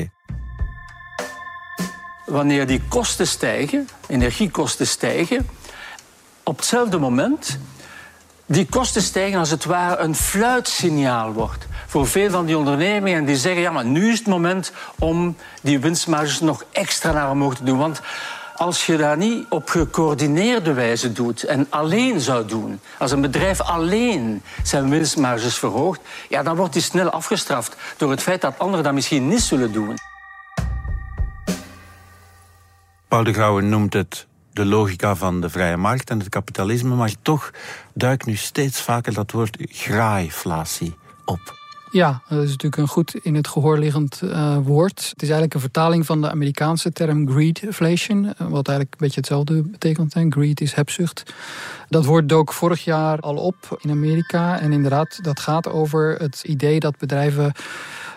Wanneer 2.25 2.67
die 2.67 2.81
kosten 2.87 3.27
stijgen, 3.27 3.87
energiekosten 4.07 4.87
stijgen, 4.87 5.49
op 6.43 6.57
hetzelfde 6.57 6.97
moment 6.97 7.59
die 8.45 8.65
kosten 8.65 9.01
stijgen 9.01 9.39
als 9.39 9.49
het 9.49 9.65
ware 9.65 10.01
een 10.01 10.15
fluitsignaal 10.15 11.33
wordt 11.33 11.67
voor 11.87 12.07
veel 12.07 12.29
van 12.29 12.45
die 12.45 12.57
ondernemingen. 12.57 13.25
die 13.25 13.37
zeggen, 13.37 13.61
ja, 13.61 13.71
maar 13.71 13.85
nu 13.85 14.11
is 14.11 14.19
het 14.19 14.27
moment 14.27 14.71
om 14.99 15.35
die 15.61 15.79
winstmarges 15.79 16.39
nog 16.39 16.65
extra 16.71 17.11
naar 17.11 17.31
omhoog 17.31 17.55
te 17.55 17.63
doen. 17.63 17.77
Want 17.77 18.01
als 18.61 18.85
je 18.85 18.97
dat 18.97 19.17
niet 19.17 19.45
op 19.49 19.69
gecoördineerde 19.69 20.73
wijze 20.73 21.11
doet 21.11 21.43
en 21.43 21.67
alleen 21.69 22.19
zou 22.19 22.45
doen, 22.45 22.79
als 22.97 23.11
een 23.11 23.21
bedrijf 23.21 23.61
alleen 23.61 24.41
zijn 24.63 24.89
winstmarges 24.89 25.57
verhoogt, 25.57 26.01
ja, 26.29 26.43
dan 26.43 26.55
wordt 26.55 26.73
die 26.73 26.81
snel 26.81 27.09
afgestraft 27.09 27.75
door 27.97 28.11
het 28.11 28.21
feit 28.21 28.41
dat 28.41 28.59
anderen 28.59 28.83
dat 28.83 28.93
misschien 28.93 29.27
niet 29.27 29.41
zullen 29.41 29.71
doen. 29.71 29.97
Paul 33.07 33.23
de 33.23 33.33
Grauwe 33.33 33.61
noemt 33.61 33.93
het 33.93 34.27
de 34.53 34.65
logica 34.65 35.15
van 35.15 35.41
de 35.41 35.49
vrije 35.49 35.77
markt 35.77 36.09
en 36.09 36.19
het 36.19 36.29
kapitalisme, 36.29 36.95
maar 36.95 37.13
toch 37.21 37.51
duikt 37.93 38.25
nu 38.25 38.35
steeds 38.35 38.81
vaker 38.81 39.13
dat 39.13 39.31
woord 39.31 39.57
graaiflatie 39.59 40.95
op. 41.25 41.60
Ja, 41.91 42.21
dat 42.29 42.43
is 42.43 42.49
natuurlijk 42.49 42.81
een 42.81 42.87
goed 42.87 43.15
in 43.15 43.35
het 43.35 43.47
gehoor 43.47 43.77
liggend 43.77 44.21
uh, 44.23 44.57
woord. 44.63 44.99
Het 45.09 45.21
is 45.21 45.29
eigenlijk 45.29 45.53
een 45.53 45.59
vertaling 45.59 46.05
van 46.05 46.21
de 46.21 46.29
Amerikaanse 46.29 46.91
term 46.91 47.29
greedflation, 47.29 48.25
eh, 48.25 48.47
wat 48.47 48.67
eigenlijk 48.67 48.91
een 48.91 48.97
beetje 48.97 49.19
hetzelfde 49.19 49.61
betekent. 49.61 50.15
Greed 50.29 50.61
is 50.61 50.73
hebzucht. 50.73 51.33
Dat 51.89 52.05
woord 52.05 52.29
dook 52.29 52.53
vorig 52.53 52.83
jaar 52.83 53.19
al 53.19 53.35
op 53.35 53.77
in 53.81 53.89
Amerika. 53.89 54.59
En 54.59 54.71
inderdaad, 54.71 55.19
dat 55.21 55.39
gaat 55.39 55.69
over 55.69 56.15
het 56.19 56.43
idee 56.45 56.79
dat 56.79 56.97
bedrijven 56.97 57.51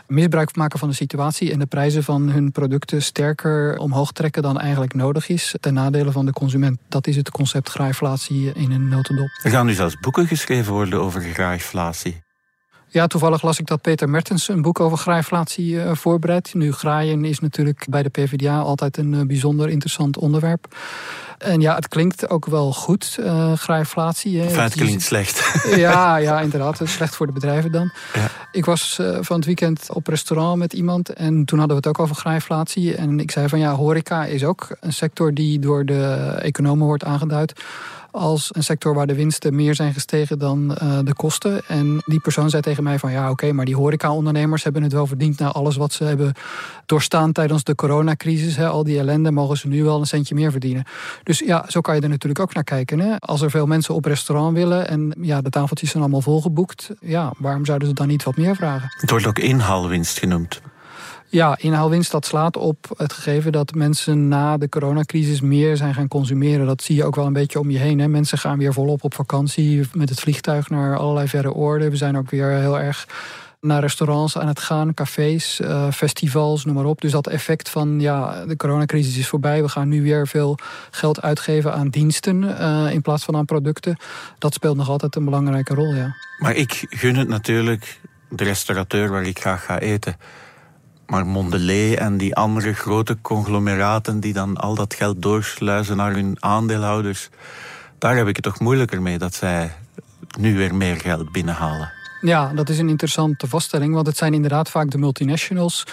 misbruik 0.06 0.56
maken 0.56 0.78
van 0.78 0.88
de 0.88 0.94
situatie 0.94 1.52
en 1.52 1.58
de 1.58 1.66
prijzen 1.66 2.04
van 2.04 2.28
hun 2.30 2.52
producten 2.52 3.02
sterker 3.02 3.78
omhoog 3.78 4.12
trekken 4.12 4.42
dan 4.42 4.60
eigenlijk 4.60 4.94
nodig 4.94 5.28
is, 5.28 5.54
ten 5.60 5.74
nadele 5.74 6.12
van 6.12 6.26
de 6.26 6.32
consument. 6.32 6.78
Dat 6.88 7.06
is 7.06 7.16
het 7.16 7.30
concept 7.30 7.68
graaiflatie 7.68 8.52
in 8.54 8.70
een 8.70 8.88
notendop. 8.88 9.28
Er 9.42 9.50
gaan 9.50 9.66
nu 9.66 9.72
zelfs 9.72 10.00
boeken 10.00 10.26
geschreven 10.26 10.72
worden 10.72 11.00
over 11.00 11.20
graaiflatie. 11.20 12.23
Ja, 12.94 13.06
toevallig 13.06 13.42
las 13.42 13.58
ik 13.58 13.66
dat 13.66 13.80
Peter 13.80 14.08
Mertens 14.08 14.48
een 14.48 14.62
boek 14.62 14.80
over 14.80 14.98
graaiflatie 14.98 15.74
uh, 15.74 15.94
voorbereidt. 15.94 16.54
Nu, 16.54 16.72
graaien 16.72 17.24
is 17.24 17.40
natuurlijk 17.40 17.86
bij 17.90 18.02
de 18.02 18.08
PvdA 18.08 18.58
altijd 18.58 18.96
een 18.96 19.12
uh, 19.12 19.20
bijzonder 19.26 19.68
interessant 19.68 20.18
onderwerp. 20.18 20.76
En 21.38 21.60
ja, 21.60 21.74
het 21.74 21.88
klinkt 21.88 22.30
ook 22.30 22.46
wel 22.46 22.72
goed, 22.72 23.16
uh, 23.20 23.52
graaiflatie. 23.52 24.40
Enfin, 24.40 24.60
het 24.60 24.74
klinkt 24.74 25.02
slecht. 25.02 25.52
Ja, 25.76 26.16
ja, 26.28 26.40
inderdaad. 26.40 26.80
Slecht 26.84 27.14
voor 27.16 27.26
de 27.26 27.32
bedrijven 27.32 27.72
dan. 27.72 27.92
Ja. 28.12 28.30
Ik 28.52 28.64
was 28.64 29.00
van 29.20 29.36
het 29.36 29.44
weekend 29.44 29.90
op 29.90 30.06
restaurant 30.06 30.58
met 30.58 30.72
iemand 30.72 31.12
en 31.12 31.44
toen 31.44 31.58
hadden 31.58 31.76
we 31.76 31.88
het 31.88 31.96
ook 31.96 32.04
over 32.04 32.16
graaiflatie. 32.16 32.94
En 32.96 33.20
ik 33.20 33.30
zei 33.30 33.48
van 33.48 33.58
ja, 33.58 33.74
horeca 33.74 34.24
is 34.24 34.44
ook 34.44 34.76
een 34.80 34.92
sector 34.92 35.34
die 35.34 35.58
door 35.58 35.84
de 35.84 36.12
economen 36.40 36.86
wordt 36.86 37.04
aangeduid 37.04 37.52
als 38.14 38.48
een 38.52 38.62
sector 38.62 38.94
waar 38.94 39.06
de 39.06 39.14
winsten 39.14 39.54
meer 39.54 39.74
zijn 39.74 39.92
gestegen 39.92 40.38
dan 40.38 40.78
uh, 40.82 40.98
de 41.04 41.14
kosten. 41.14 41.62
En 41.66 42.02
die 42.04 42.20
persoon 42.20 42.50
zei 42.50 42.62
tegen 42.62 42.82
mij 42.82 42.98
van 42.98 43.12
ja 43.12 43.30
oké, 43.30 43.52
maar 43.52 43.64
die 43.64 43.76
horeca-ondernemers 43.76 44.64
hebben 44.64 44.82
het 44.82 44.92
wel 44.92 45.06
verdiend 45.06 45.38
na 45.38 45.52
alles 45.52 45.76
wat 45.76 45.92
ze 45.92 46.04
hebben 46.04 46.32
doorstaan 46.86 47.32
tijdens 47.32 47.64
de 47.64 47.74
coronacrisis. 47.74 48.56
Hè, 48.56 48.68
al 48.68 48.84
die 48.84 48.98
ellende 48.98 49.30
mogen 49.30 49.56
ze 49.56 49.68
nu 49.68 49.84
wel 49.84 50.00
een 50.00 50.06
centje 50.06 50.34
meer 50.34 50.50
verdienen. 50.50 50.84
Dus 51.22 51.38
ja, 51.38 51.64
zo 51.68 51.80
kan 51.80 51.94
je 51.94 52.00
er 52.00 52.08
natuurlijk 52.08 52.40
ook 52.40 52.54
naar 52.54 52.64
kijken. 52.64 52.98
Hè. 52.98 53.18
Als 53.18 53.40
er 53.40 53.50
veel 53.50 53.66
mensen 53.66 53.94
op 53.94 54.04
restaurant 54.04 54.56
willen 54.56 54.88
en 54.88 55.14
ja, 55.20 55.40
de 55.40 55.50
tafeltjes 55.50 55.90
zijn 55.90 56.02
allemaal 56.02 56.20
volgeboekt, 56.20 56.90
ja, 57.00 57.32
waarom 57.38 57.64
zouden 57.64 57.88
ze 57.88 57.94
dan 57.94 58.06
niet 58.06 58.22
wat 58.22 58.36
meer 58.36 58.56
vragen? 58.56 58.88
Het 59.00 59.10
wordt 59.10 59.26
ook 59.26 59.38
inhaalwinst 59.38 60.18
genoemd. 60.18 60.60
Ja, 61.34 61.58
inhaalwinst 61.58 62.10
dat 62.10 62.26
slaat 62.26 62.56
op 62.56 62.94
het 62.96 63.12
gegeven 63.12 63.52
dat 63.52 63.74
mensen 63.74 64.28
na 64.28 64.56
de 64.56 64.68
coronacrisis 64.68 65.40
meer 65.40 65.76
zijn 65.76 65.94
gaan 65.94 66.08
consumeren. 66.08 66.66
Dat 66.66 66.82
zie 66.82 66.96
je 66.96 67.04
ook 67.04 67.14
wel 67.14 67.26
een 67.26 67.32
beetje 67.32 67.58
om 67.58 67.70
je 67.70 67.78
heen. 67.78 67.98
Hè. 67.98 68.08
Mensen 68.08 68.38
gaan 68.38 68.58
weer 68.58 68.72
volop 68.72 69.04
op 69.04 69.14
vakantie 69.14 69.88
met 69.92 70.08
het 70.08 70.20
vliegtuig 70.20 70.70
naar 70.70 70.96
allerlei 70.96 71.28
verre 71.28 71.52
oorden. 71.52 71.90
We 71.90 71.96
zijn 71.96 72.16
ook 72.16 72.30
weer 72.30 72.50
heel 72.50 72.80
erg 72.80 73.08
naar 73.60 73.80
restaurants 73.80 74.38
aan 74.38 74.46
het 74.46 74.60
gaan, 74.60 74.94
cafés, 74.94 75.60
uh, 75.60 75.90
festivals, 75.90 76.64
noem 76.64 76.74
maar 76.74 76.84
op. 76.84 77.00
Dus 77.00 77.12
dat 77.12 77.26
effect 77.26 77.68
van 77.68 78.00
ja, 78.00 78.44
de 78.46 78.56
coronacrisis 78.56 79.18
is 79.18 79.28
voorbij. 79.28 79.62
We 79.62 79.68
gaan 79.68 79.88
nu 79.88 80.02
weer 80.02 80.26
veel 80.26 80.58
geld 80.90 81.22
uitgeven 81.22 81.72
aan 81.74 81.88
diensten 81.88 82.42
uh, 82.42 82.86
in 82.90 83.02
plaats 83.02 83.24
van 83.24 83.36
aan 83.36 83.44
producten. 83.44 83.96
Dat 84.38 84.54
speelt 84.54 84.76
nog 84.76 84.88
altijd 84.88 85.16
een 85.16 85.24
belangrijke 85.24 85.74
rol, 85.74 85.94
ja. 85.94 86.14
Maar 86.38 86.54
ik 86.54 86.86
gun 86.88 87.16
het 87.16 87.28
natuurlijk 87.28 88.00
de 88.28 88.44
restaurateur 88.44 89.10
waar 89.10 89.26
ik 89.26 89.38
graag 89.38 89.64
ga 89.64 89.78
eten. 89.78 90.16
Maar 91.06 91.26
Mondelez 91.26 91.94
en 91.94 92.16
die 92.16 92.34
andere 92.34 92.72
grote 92.72 93.16
conglomeraten 93.20 94.20
die 94.20 94.32
dan 94.32 94.56
al 94.56 94.74
dat 94.74 94.94
geld 94.94 95.22
doorsluizen 95.22 95.96
naar 95.96 96.12
hun 96.12 96.36
aandeelhouders, 96.38 97.28
daar 97.98 98.16
heb 98.16 98.28
ik 98.28 98.36
het 98.36 98.44
toch 98.44 98.60
moeilijker 98.60 99.02
mee 99.02 99.18
dat 99.18 99.34
zij 99.34 99.72
nu 100.38 100.56
weer 100.56 100.74
meer 100.74 100.96
geld 100.96 101.32
binnenhalen. 101.32 101.92
Ja, 102.20 102.52
dat 102.54 102.68
is 102.68 102.78
een 102.78 102.88
interessante 102.88 103.48
vaststelling, 103.48 103.94
want 103.94 104.06
het 104.06 104.16
zijn 104.16 104.34
inderdaad 104.34 104.70
vaak 104.70 104.90
de 104.90 104.98
multinationals 104.98 105.84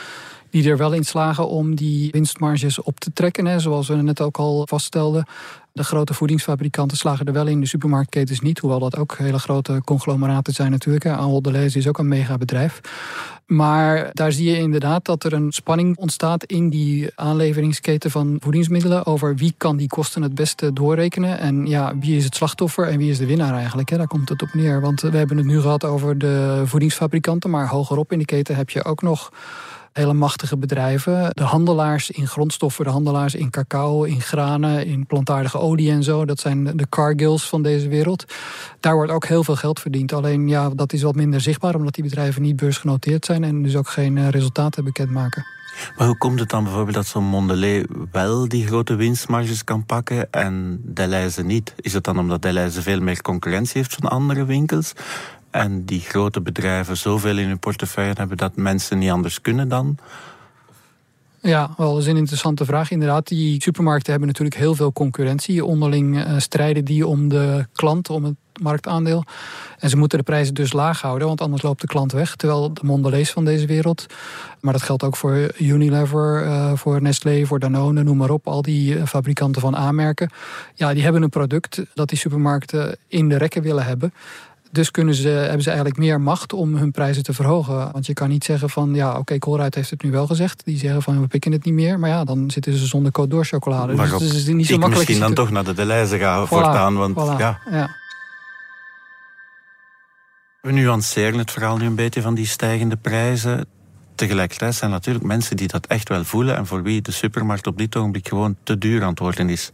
die 0.51 0.69
er 0.69 0.77
wel 0.77 0.93
in 0.93 1.03
slagen 1.03 1.47
om 1.47 1.75
die 1.75 2.11
winstmarges 2.11 2.81
op 2.81 2.99
te 2.99 3.13
trekken. 3.13 3.45
Hè, 3.45 3.59
zoals 3.59 3.87
we 3.87 3.95
net 3.95 4.21
ook 4.21 4.37
al 4.37 4.67
vaststelden. 4.67 5.25
De 5.73 5.83
grote 5.83 6.13
voedingsfabrikanten 6.13 6.97
slagen 6.97 7.25
er 7.25 7.33
wel 7.33 7.47
in, 7.47 7.59
de 7.59 7.67
supermarktketens 7.67 8.39
niet. 8.39 8.59
Hoewel 8.59 8.79
dat 8.79 8.97
ook 8.97 9.17
hele 9.17 9.39
grote 9.39 9.81
conglomeraten 9.85 10.53
zijn 10.53 10.71
natuurlijk. 10.71 11.05
Ahold 11.05 11.43
Delhaize 11.43 11.77
is 11.77 11.87
ook 11.87 11.97
een 11.97 12.07
megabedrijf. 12.07 12.81
Maar 13.51 14.09
daar 14.13 14.31
zie 14.31 14.49
je 14.49 14.57
inderdaad 14.57 15.05
dat 15.05 15.23
er 15.23 15.33
een 15.33 15.51
spanning 15.51 15.97
ontstaat 15.97 16.43
in 16.43 16.69
die 16.69 17.11
aanleveringsketen 17.15 18.11
van 18.11 18.37
voedingsmiddelen 18.39 19.05
over 19.05 19.35
wie 19.35 19.53
kan 19.57 19.77
die 19.77 19.87
kosten 19.87 20.21
het 20.21 20.35
beste 20.35 20.73
doorrekenen 20.73 21.39
en 21.39 21.65
ja, 21.65 21.97
wie 21.97 22.17
is 22.17 22.23
het 22.23 22.35
slachtoffer 22.35 22.87
en 22.87 22.97
wie 22.97 23.09
is 23.09 23.17
de 23.17 23.25
winnaar 23.25 23.53
eigenlijk. 23.53 23.89
Daar 23.89 24.07
komt 24.07 24.29
het 24.29 24.41
op 24.41 24.53
neer. 24.53 24.81
Want 24.81 25.01
we 25.01 25.17
hebben 25.17 25.37
het 25.37 25.45
nu 25.45 25.61
gehad 25.61 25.85
over 25.85 26.17
de 26.17 26.61
voedingsfabrikanten, 26.65 27.49
maar 27.49 27.67
hogerop 27.67 28.11
in 28.11 28.19
de 28.19 28.25
keten 28.25 28.55
heb 28.55 28.69
je 28.69 28.83
ook 28.83 29.01
nog 29.01 29.31
hele 29.93 30.13
machtige 30.13 30.57
bedrijven. 30.57 31.29
De 31.33 31.43
handelaars 31.43 32.09
in 32.09 32.27
grondstoffen, 32.27 32.85
de 32.85 32.91
handelaars 32.91 33.35
in 33.35 33.49
cacao, 33.49 34.03
in 34.03 34.21
granen, 34.21 34.85
in 34.85 35.05
plantaardige 35.05 35.57
olie 35.57 35.91
en 35.91 36.03
zo. 36.03 36.25
Dat 36.25 36.39
zijn 36.39 36.77
de 36.77 36.89
Cargills 36.89 37.49
van 37.49 37.61
deze 37.61 37.87
wereld. 37.87 38.25
Daar 38.79 38.95
wordt 38.95 39.11
ook 39.11 39.25
heel 39.25 39.43
veel 39.43 39.55
geld 39.55 39.79
verdiend. 39.79 40.13
Alleen 40.13 40.47
ja, 40.47 40.69
dat 40.69 40.93
is 40.93 41.01
wat 41.01 41.15
minder 41.15 41.41
zichtbaar 41.41 41.75
omdat 41.75 41.93
die 41.93 42.03
bedrijven 42.03 42.41
niet 42.41 42.55
beursgenoteerd 42.55 43.25
zijn 43.25 43.43
en 43.43 43.63
dus 43.63 43.75
ook 43.75 43.89
geen 43.89 44.17
eh, 44.17 44.29
resultaten 44.29 44.83
bekendmaken. 44.83 45.45
Maar 45.97 46.07
hoe 46.07 46.17
komt 46.17 46.39
het 46.39 46.49
dan 46.49 46.63
bijvoorbeeld 46.63 46.95
dat 46.95 47.07
zo'n 47.07 47.23
Mondelez 47.23 47.85
wel 48.11 48.47
die 48.47 48.67
grote 48.67 48.95
winstmarges 48.95 49.63
kan 49.63 49.85
pakken 49.85 50.31
en 50.31 50.81
Deleuze 50.83 51.43
niet? 51.43 51.73
Is 51.77 51.93
het 51.93 52.03
dan 52.03 52.19
omdat 52.19 52.41
Deleuze 52.41 52.81
veel 52.81 53.01
meer 53.01 53.21
concurrentie 53.21 53.77
heeft 53.77 53.95
van 53.95 54.09
andere 54.09 54.45
winkels? 54.45 54.93
En 55.51 55.85
die 55.85 55.99
grote 55.99 56.41
bedrijven 56.41 56.97
zoveel 56.97 57.37
in 57.37 57.47
hun 57.47 57.59
portefeuille 57.59 58.13
hebben 58.17 58.37
dat 58.37 58.55
mensen 58.55 58.97
niet 58.97 59.11
anders 59.11 59.41
kunnen 59.41 59.67
dan? 59.67 59.97
Ja, 61.41 61.73
wel, 61.77 61.93
dat 61.93 62.01
is 62.01 62.07
een 62.07 62.17
interessante 62.17 62.65
vraag. 62.65 62.91
Inderdaad, 62.91 63.27
die 63.27 63.61
supermarkten 63.61 64.11
hebben 64.11 64.27
natuurlijk 64.27 64.57
heel 64.57 64.75
veel 64.75 64.93
concurrentie. 64.93 65.65
Onderling 65.65 66.17
uh, 66.17 66.37
strijden 66.37 66.85
die 66.85 67.07
om 67.07 67.27
de 67.27 67.67
klant, 67.73 68.09
om 68.09 68.23
het 68.23 68.35
marktaandeel. 68.61 69.23
En 69.79 69.89
ze 69.89 69.97
moeten 69.97 70.17
de 70.17 70.23
prijzen 70.23 70.53
dus 70.53 70.73
laag 70.73 71.01
houden, 71.01 71.27
want 71.27 71.41
anders 71.41 71.61
loopt 71.61 71.81
de 71.81 71.87
klant 71.87 72.11
weg. 72.11 72.35
Terwijl 72.35 72.73
de 72.73 72.81
Mondelez 72.83 73.31
van 73.31 73.45
deze 73.45 73.65
wereld, 73.65 74.05
maar 74.59 74.73
dat 74.73 74.81
geldt 74.81 75.03
ook 75.03 75.15
voor 75.15 75.51
Unilever, 75.57 76.45
uh, 76.45 76.71
voor 76.75 77.01
Nestlé, 77.01 77.45
voor 77.45 77.59
Danone, 77.59 78.03
noem 78.03 78.17
maar 78.17 78.29
op. 78.29 78.47
Al 78.47 78.61
die 78.61 78.95
uh, 78.95 79.05
fabrikanten 79.05 79.61
van 79.61 79.75
aanmerken. 79.75 80.29
Ja, 80.73 80.93
die 80.93 81.03
hebben 81.03 81.21
een 81.21 81.29
product 81.29 81.83
dat 81.93 82.09
die 82.09 82.17
supermarkten 82.17 82.97
in 83.07 83.29
de 83.29 83.37
rekken 83.37 83.61
willen 83.61 83.85
hebben. 83.85 84.13
Dus 84.71 84.91
kunnen 84.91 85.15
ze, 85.15 85.27
hebben 85.27 85.61
ze 85.61 85.69
eigenlijk 85.69 85.99
meer 85.99 86.21
macht 86.21 86.53
om 86.53 86.75
hun 86.75 86.91
prijzen 86.91 87.23
te 87.23 87.33
verhogen. 87.33 87.91
Want 87.91 88.05
je 88.05 88.13
kan 88.13 88.29
niet 88.29 88.43
zeggen 88.43 88.69
van, 88.69 88.93
ja, 88.93 89.09
oké, 89.09 89.19
okay, 89.19 89.39
Colruyt 89.39 89.75
heeft 89.75 89.89
het 89.89 90.03
nu 90.03 90.11
wel 90.11 90.27
gezegd. 90.27 90.65
Die 90.65 90.77
zeggen 90.77 91.01
van, 91.01 91.21
we 91.21 91.27
pikken 91.27 91.51
het 91.51 91.65
niet 91.65 91.73
meer. 91.73 91.99
Maar 91.99 92.09
ja, 92.09 92.23
dan 92.23 92.51
zitten 92.51 92.77
ze 92.77 92.85
zonder 92.85 93.11
code 93.11 93.29
door 93.29 93.45
chocolade. 93.45 93.95
dus 93.95 94.11
het 94.11 94.21
is 94.21 94.47
niet 94.47 94.65
zo 94.65 94.77
makkelijk. 94.77 94.95
misschien 94.95 95.19
dan 95.19 95.33
toch 95.33 95.51
naar 95.51 95.63
de 95.63 95.73
Deleuze 95.73 96.17
gaan 96.17 96.45
voilà, 96.45 96.49
voortaan. 96.49 96.95
Want 96.95 97.15
voilà, 97.15 97.37
ja. 97.37 97.59
ja. 97.71 97.99
We 100.61 100.71
nuanceren 100.71 101.39
het 101.39 101.51
verhaal 101.51 101.77
nu 101.77 101.85
een 101.85 101.95
beetje 101.95 102.21
van 102.21 102.33
die 102.33 102.45
stijgende 102.45 102.95
prijzen. 102.95 103.65
Tegelijkertijd 104.15 104.75
zijn 104.75 104.91
natuurlijk 104.91 105.25
mensen 105.25 105.57
die 105.57 105.67
dat 105.67 105.85
echt 105.85 106.09
wel 106.09 106.23
voelen 106.23 106.55
en 106.55 106.65
voor 106.65 106.83
wie 106.83 107.01
de 107.01 107.11
supermarkt 107.11 107.67
op 107.67 107.77
dit 107.77 107.95
ogenblik 107.95 108.27
gewoon 108.27 108.55
te 108.63 108.77
duur 108.77 109.01
aan 109.03 109.09
het 109.09 109.19
worden 109.19 109.49
is. 109.49 109.71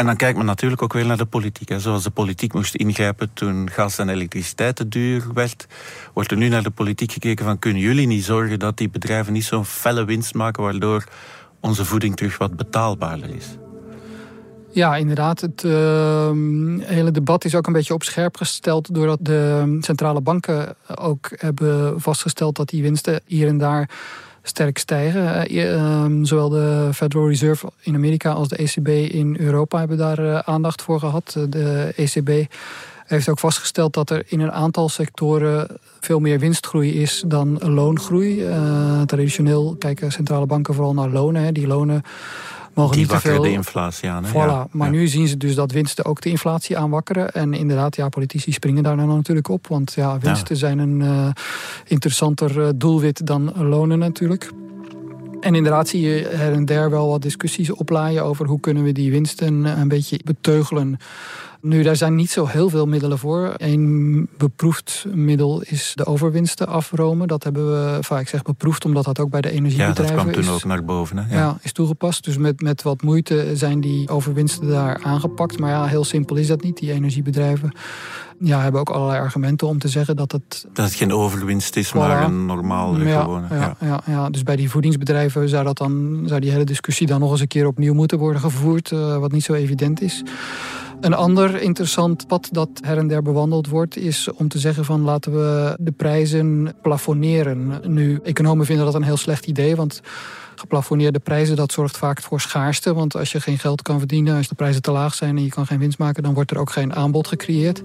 En 0.00 0.06
dan 0.06 0.16
kijkt 0.16 0.36
men 0.36 0.46
natuurlijk 0.46 0.82
ook 0.82 0.92
weer 0.92 1.06
naar 1.06 1.16
de 1.16 1.26
politiek. 1.26 1.72
Zoals 1.76 2.02
de 2.02 2.10
politiek 2.10 2.52
moest 2.52 2.74
ingrijpen 2.74 3.30
toen 3.32 3.70
gas 3.70 3.98
en 3.98 4.08
elektriciteit 4.08 4.76
te 4.76 4.88
duur 4.88 5.24
werd, 5.34 5.66
wordt 6.14 6.30
er 6.30 6.36
nu 6.36 6.48
naar 6.48 6.62
de 6.62 6.70
politiek 6.70 7.12
gekeken 7.12 7.44
van 7.44 7.58
kunnen 7.58 7.82
jullie 7.82 8.06
niet 8.06 8.24
zorgen 8.24 8.58
dat 8.58 8.76
die 8.76 8.88
bedrijven 8.88 9.32
niet 9.32 9.44
zo'n 9.44 9.64
felle 9.64 10.04
winst 10.04 10.34
maken 10.34 10.62
waardoor 10.62 11.04
onze 11.60 11.84
voeding 11.84 12.16
terug 12.16 12.38
wat 12.38 12.56
betaalbaarder 12.56 13.34
is. 13.34 13.46
Ja, 14.70 14.96
inderdaad. 14.96 15.40
Het 15.40 15.62
uh, 15.62 16.30
hele 16.80 17.10
debat 17.10 17.44
is 17.44 17.54
ook 17.54 17.66
een 17.66 17.72
beetje 17.72 17.94
op 17.94 18.02
scherp 18.02 18.36
gesteld 18.36 18.94
doordat 18.94 19.18
de 19.22 19.76
centrale 19.80 20.20
banken 20.20 20.76
ook 20.94 21.30
hebben 21.36 22.00
vastgesteld 22.00 22.56
dat 22.56 22.68
die 22.68 22.82
winsten 22.82 23.20
hier 23.26 23.48
en 23.48 23.58
daar 23.58 23.90
sterk 24.42 24.78
stijgen. 24.78 25.48
Eh, 25.48 25.74
ehm, 25.74 26.24
zowel 26.24 26.48
de 26.48 26.90
Federal 26.94 27.28
Reserve 27.28 27.72
in 27.80 27.94
Amerika 27.94 28.30
als 28.32 28.48
de 28.48 28.62
ECB 28.62 28.88
in 28.88 29.36
Europa 29.38 29.78
hebben 29.78 29.96
daar 29.96 30.18
eh, 30.18 30.38
aandacht 30.38 30.82
voor 30.82 30.98
gehad. 30.98 31.36
De 31.48 31.92
ECB 31.96 32.52
heeft 33.06 33.28
ook 33.28 33.38
vastgesteld 33.38 33.94
dat 33.94 34.10
er 34.10 34.22
in 34.26 34.40
een 34.40 34.52
aantal 34.52 34.88
sectoren 34.88 35.68
veel 36.00 36.20
meer 36.20 36.38
winstgroei 36.38 37.00
is 37.00 37.24
dan 37.26 37.58
loongroei. 37.58 38.44
Traditioneel 39.06 39.76
kijken 39.78 40.12
centrale 40.12 40.46
banken 40.46 40.74
vooral 40.74 40.94
naar 40.94 41.08
lonen. 41.08 41.54
Die 41.54 41.66
lonen 41.66 42.02
mogen 42.74 42.96
die 42.96 43.06
niet 43.06 43.14
te 43.14 43.20
veel... 43.20 43.42
de 43.42 43.52
inflatie 43.52 44.08
aan. 44.08 44.24
Hè? 44.24 44.30
Voilà. 44.30 44.32
Ja. 44.32 44.66
Maar 44.70 44.90
nu 44.90 45.06
zien 45.06 45.28
ze 45.28 45.36
dus 45.36 45.54
dat 45.54 45.72
winsten 45.72 46.04
ook 46.04 46.20
de 46.20 46.28
inflatie 46.28 46.78
aanwakkeren. 46.78 47.32
En 47.32 47.54
inderdaad, 47.54 47.96
ja, 47.96 48.08
politici 48.08 48.52
springen 48.52 48.82
daar 48.82 48.96
nou 48.96 49.08
natuurlijk 49.08 49.48
op. 49.48 49.66
Want 49.66 49.92
ja, 49.92 50.18
winsten 50.18 50.56
zijn 50.56 50.78
een 50.78 51.00
uh, 51.00 51.28
interessanter 51.84 52.62
eh, 52.62 52.68
doelwit 52.76 53.26
dan 53.26 53.52
lonen 53.56 53.98
natuurlijk. 53.98 54.50
En 55.40 55.54
inderdaad 55.54 55.88
zie 55.88 56.00
je 56.00 56.30
her 56.34 56.52
en 56.52 56.64
der 56.64 56.90
wel 56.90 57.08
wat 57.08 57.22
discussies 57.22 57.70
oplaaien 57.70 58.24
over 58.24 58.46
hoe 58.46 58.60
kunnen 58.60 58.82
we 58.82 58.92
die 58.92 59.10
winsten 59.10 59.64
een 59.64 59.88
beetje 59.88 60.20
beteugelen. 60.24 60.98
Nu, 61.62 61.82
daar 61.82 61.96
zijn 61.96 62.14
niet 62.14 62.30
zo 62.30 62.46
heel 62.46 62.68
veel 62.68 62.86
middelen 62.86 63.18
voor. 63.18 63.54
Eén 63.56 64.28
beproefd 64.36 65.04
middel 65.14 65.62
is 65.62 65.92
de 65.94 66.06
overwinsten 66.06 66.66
afromen. 66.66 67.28
Dat 67.28 67.44
hebben 67.44 67.66
we 67.66 67.98
vaak 68.02 68.28
zeg 68.28 68.42
beproefd, 68.42 68.84
omdat 68.84 69.04
dat 69.04 69.18
ook 69.18 69.30
bij 69.30 69.40
de 69.40 69.50
energiebedrijven 69.50 70.04
is. 70.04 70.10
Ja, 70.10 70.16
dat 70.16 70.32
kwam 70.32 70.44
toen 70.44 70.54
ook 70.54 70.64
naar 70.64 70.84
boven. 70.84 71.16
Hè? 71.16 71.34
Ja. 71.34 71.40
ja. 71.40 71.58
is 71.62 71.72
toegepast. 71.72 72.24
Dus 72.24 72.36
met, 72.36 72.60
met 72.60 72.82
wat 72.82 73.02
moeite 73.02 73.50
zijn 73.54 73.80
die 73.80 74.08
overwinsten 74.08 74.68
daar 74.68 75.00
aangepakt. 75.02 75.58
Maar 75.58 75.70
ja, 75.70 75.84
heel 75.84 76.04
simpel 76.04 76.36
is 76.36 76.46
dat 76.46 76.62
niet. 76.62 76.76
Die 76.76 76.92
energiebedrijven 76.92 77.72
ja, 78.38 78.60
hebben 78.60 78.80
ook 78.80 78.90
allerlei 78.90 79.20
argumenten 79.20 79.66
om 79.66 79.78
te 79.78 79.88
zeggen 79.88 80.16
dat 80.16 80.32
het... 80.32 80.66
Dat 80.72 80.84
het 80.84 80.94
geen 80.94 81.12
overwinst 81.12 81.76
is, 81.76 81.92
maar 81.92 82.24
een 82.24 82.46
normaal 82.46 83.00
ja, 83.00 83.20
gewone. 83.20 83.46
Ja, 83.50 83.56
ja. 83.56 83.76
Ja, 83.80 84.00
ja, 84.06 84.30
dus 84.30 84.42
bij 84.42 84.56
die 84.56 84.70
voedingsbedrijven 84.70 85.48
zou, 85.48 85.64
dat 85.64 85.78
dan, 85.78 86.22
zou 86.24 86.40
die 86.40 86.50
hele 86.50 86.64
discussie 86.64 87.06
dan 87.06 87.20
nog 87.20 87.30
eens 87.30 87.40
een 87.40 87.48
keer 87.48 87.66
opnieuw 87.66 87.94
moeten 87.94 88.18
worden 88.18 88.40
gevoerd. 88.40 88.90
Uh, 88.90 89.18
wat 89.18 89.32
niet 89.32 89.44
zo 89.44 89.52
evident 89.52 90.00
is. 90.00 90.22
Een 91.00 91.14
ander 91.14 91.62
interessant 91.62 92.26
pad 92.26 92.48
dat 92.52 92.68
her 92.80 92.98
en 92.98 93.08
der 93.08 93.22
bewandeld 93.22 93.68
wordt, 93.68 93.96
is 93.96 94.28
om 94.32 94.48
te 94.48 94.58
zeggen 94.58 94.84
van 94.84 95.00
laten 95.00 95.32
we 95.32 95.76
de 95.80 95.90
prijzen 95.90 96.74
plafonneren. 96.82 97.80
Nu, 97.86 98.20
economen 98.22 98.66
vinden 98.66 98.84
dat 98.84 98.94
een 98.94 99.02
heel 99.02 99.16
slecht 99.16 99.46
idee, 99.46 99.76
want 99.76 100.00
geplafonneerde 100.54 101.18
prijzen, 101.18 101.56
dat 101.56 101.72
zorgt 101.72 101.96
vaak 101.96 102.22
voor 102.22 102.40
schaarste. 102.40 102.94
Want 102.94 103.16
als 103.16 103.32
je 103.32 103.40
geen 103.40 103.58
geld 103.58 103.82
kan 103.82 103.98
verdienen, 103.98 104.36
als 104.36 104.48
de 104.48 104.54
prijzen 104.54 104.82
te 104.82 104.90
laag 104.90 105.14
zijn 105.14 105.36
en 105.36 105.42
je 105.42 105.50
kan 105.50 105.66
geen 105.66 105.78
winst 105.78 105.98
maken, 105.98 106.22
dan 106.22 106.34
wordt 106.34 106.50
er 106.50 106.58
ook 106.58 106.70
geen 106.70 106.94
aanbod 106.94 107.28
gecreëerd. 107.28 107.82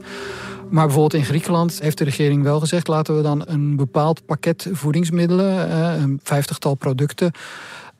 Maar 0.69 0.85
bijvoorbeeld 0.85 1.21
in 1.21 1.25
Griekenland 1.25 1.79
heeft 1.81 1.97
de 1.97 2.03
regering 2.03 2.43
wel 2.43 2.59
gezegd: 2.59 2.87
laten 2.87 3.15
we 3.15 3.21
dan 3.21 3.43
een 3.45 3.75
bepaald 3.75 4.25
pakket 4.25 4.67
voedingsmiddelen, 4.71 5.69
eh, 5.69 6.01
een 6.01 6.19
vijftigtal 6.23 6.75
producten, 6.75 7.31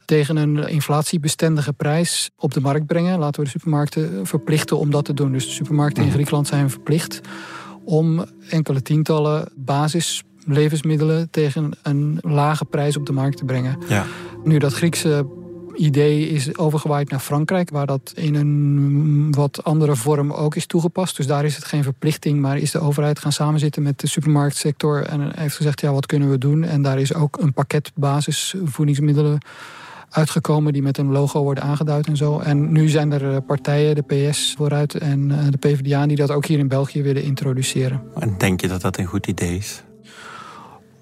tegen 0.05 0.37
een 0.37 0.67
inflatiebestendige 0.67 1.73
prijs 1.73 2.29
op 2.37 2.53
de 2.53 2.61
markt 2.61 2.85
brengen. 2.85 3.19
Laten 3.19 3.39
we 3.39 3.45
de 3.45 3.51
supermarkten 3.51 4.27
verplichten 4.27 4.77
om 4.77 4.91
dat 4.91 5.05
te 5.05 5.13
doen. 5.13 5.31
Dus 5.31 5.45
de 5.45 5.51
supermarkten 5.51 5.97
in 5.97 6.07
mhm. 6.07 6.13
Griekenland 6.13 6.47
zijn 6.47 6.69
verplicht 6.69 7.21
om 7.83 8.25
enkele 8.49 8.81
tientallen 8.81 9.51
basislevensmiddelen 9.55 11.29
tegen 11.29 11.71
een 11.81 12.17
lage 12.21 12.65
prijs 12.65 12.97
op 12.97 13.05
de 13.05 13.13
markt 13.13 13.37
te 13.37 13.45
brengen. 13.45 13.77
Ja. 13.87 14.05
Nu 14.43 14.57
dat 14.57 14.73
Griekse 14.73 15.25
idee 15.75 16.29
is 16.29 16.57
overgewaaid 16.57 17.09
naar 17.09 17.19
Frankrijk, 17.19 17.69
waar 17.69 17.85
dat 17.85 18.13
in 18.15 18.35
een 18.35 19.31
wat 19.31 19.63
andere 19.63 19.95
vorm 19.95 20.31
ook 20.31 20.55
is 20.55 20.65
toegepast. 20.65 21.17
Dus 21.17 21.27
daar 21.27 21.45
is 21.45 21.55
het 21.55 21.65
geen 21.65 21.83
verplichting, 21.83 22.39
maar 22.39 22.57
is 22.57 22.71
de 22.71 22.79
overheid 22.79 23.19
gaan 23.19 23.31
samenzitten 23.31 23.83
met 23.83 23.99
de 23.99 24.07
supermarktsector 24.07 25.03
en 25.03 25.39
heeft 25.39 25.55
gezegd: 25.55 25.81
ja, 25.81 25.91
wat 25.91 26.05
kunnen 26.05 26.29
we 26.29 26.37
doen? 26.37 26.63
En 26.63 26.81
daar 26.81 26.99
is 26.99 27.13
ook 27.13 27.37
een 27.41 27.53
pakket 27.53 27.91
basisvoedingsmiddelen 27.95 29.39
uitgekomen 30.09 30.73
die 30.73 30.81
met 30.81 30.97
een 30.97 31.11
logo 31.11 31.43
worden 31.43 31.63
aangeduid 31.63 32.07
en 32.07 32.17
zo. 32.17 32.39
En 32.39 32.71
nu 32.71 32.87
zijn 32.87 33.11
er 33.11 33.31
eh, 33.31 33.37
partijen, 33.47 33.95
de 33.95 34.01
PS 34.01 34.53
vooruit 34.57 34.95
en 34.95 35.31
eh, 35.31 35.37
de 35.49 35.57
PvdA, 35.57 36.05
die 36.05 36.17
dat 36.17 36.31
ook 36.31 36.45
hier 36.45 36.59
in 36.59 36.67
België 36.67 37.03
willen 37.03 37.23
introduceren. 37.23 38.01
En 38.19 38.35
denk 38.37 38.61
je 38.61 38.67
dat 38.67 38.81
dat 38.81 38.97
een 38.97 39.05
goed 39.05 39.27
idee 39.27 39.57
is? 39.57 39.83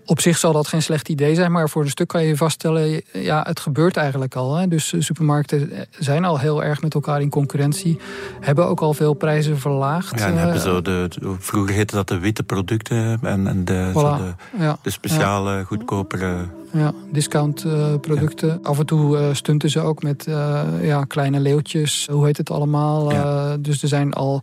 Op 0.06 0.22
zich 0.22 0.38
zal 0.38 0.54
dat 0.54 0.68
geen 0.68 0.82
slecht 0.82 1.10
idee 1.10 1.36
zijn, 1.36 1.52
maar 1.52 1.70
voor 1.70 1.82
een 1.82 1.90
stuk 1.90 2.08
kan 2.08 2.24
je 2.24 2.38
vaststellen, 2.38 3.02
ja, 3.12 3.44
het 3.48 3.60
gebeurt 3.60 3.98
eigenlijk 3.98 4.36
al. 4.36 4.56
Hè. 4.56 4.68
Dus 4.68 4.94
supermarkten 4.98 5.72
zijn 6.00 6.26
al 6.26 6.40
heel 6.40 6.64
erg 6.64 6.82
met 6.82 6.94
elkaar 6.94 7.22
in 7.22 7.30
concurrentie, 7.30 8.00
hebben 8.40 8.68
ook 8.68 8.82
al 8.82 8.94
veel 8.94 9.14
prijzen 9.14 9.60
verlaagd. 9.60 10.20
Ja, 10.20 10.26
en 10.28 10.38
hebben 10.38 10.62
zo 10.62 10.82
de, 10.82 11.10
vroeger 11.40 11.76
heette 11.76 11.96
dat 11.96 12.08
de 12.08 12.20
witte 12.20 12.44
producten 12.44 13.20
en, 13.22 13.48
en 13.48 13.66
de, 13.66 13.92
zo 13.94 14.16
de, 14.16 14.34
ja, 14.58 14.78
de, 14.82 14.90
speciale, 14.90 15.64
goedkopere 15.64 16.46
ja, 16.74 16.94
discountproducten. 17.12 18.50
Uh, 18.50 18.66
Af 18.68 18.80
en 18.80 18.86
toe 18.86 19.18
uh, 19.18 19.34
stunten 19.34 19.70
ze 19.70 19.80
ook 19.80 20.04
met 20.04 20.26
uh, 20.28 20.62
ja, 20.82 21.04
kleine 21.04 21.40
leeuwtjes. 21.40 22.08
Hoe 22.12 22.26
heet 22.26 22.38
het 22.38 22.52
allemaal? 22.52 23.12
Ja. 23.12 23.58
dus 23.58 23.82
er 23.82 23.88
zijn 23.88 24.14
al 24.14 24.42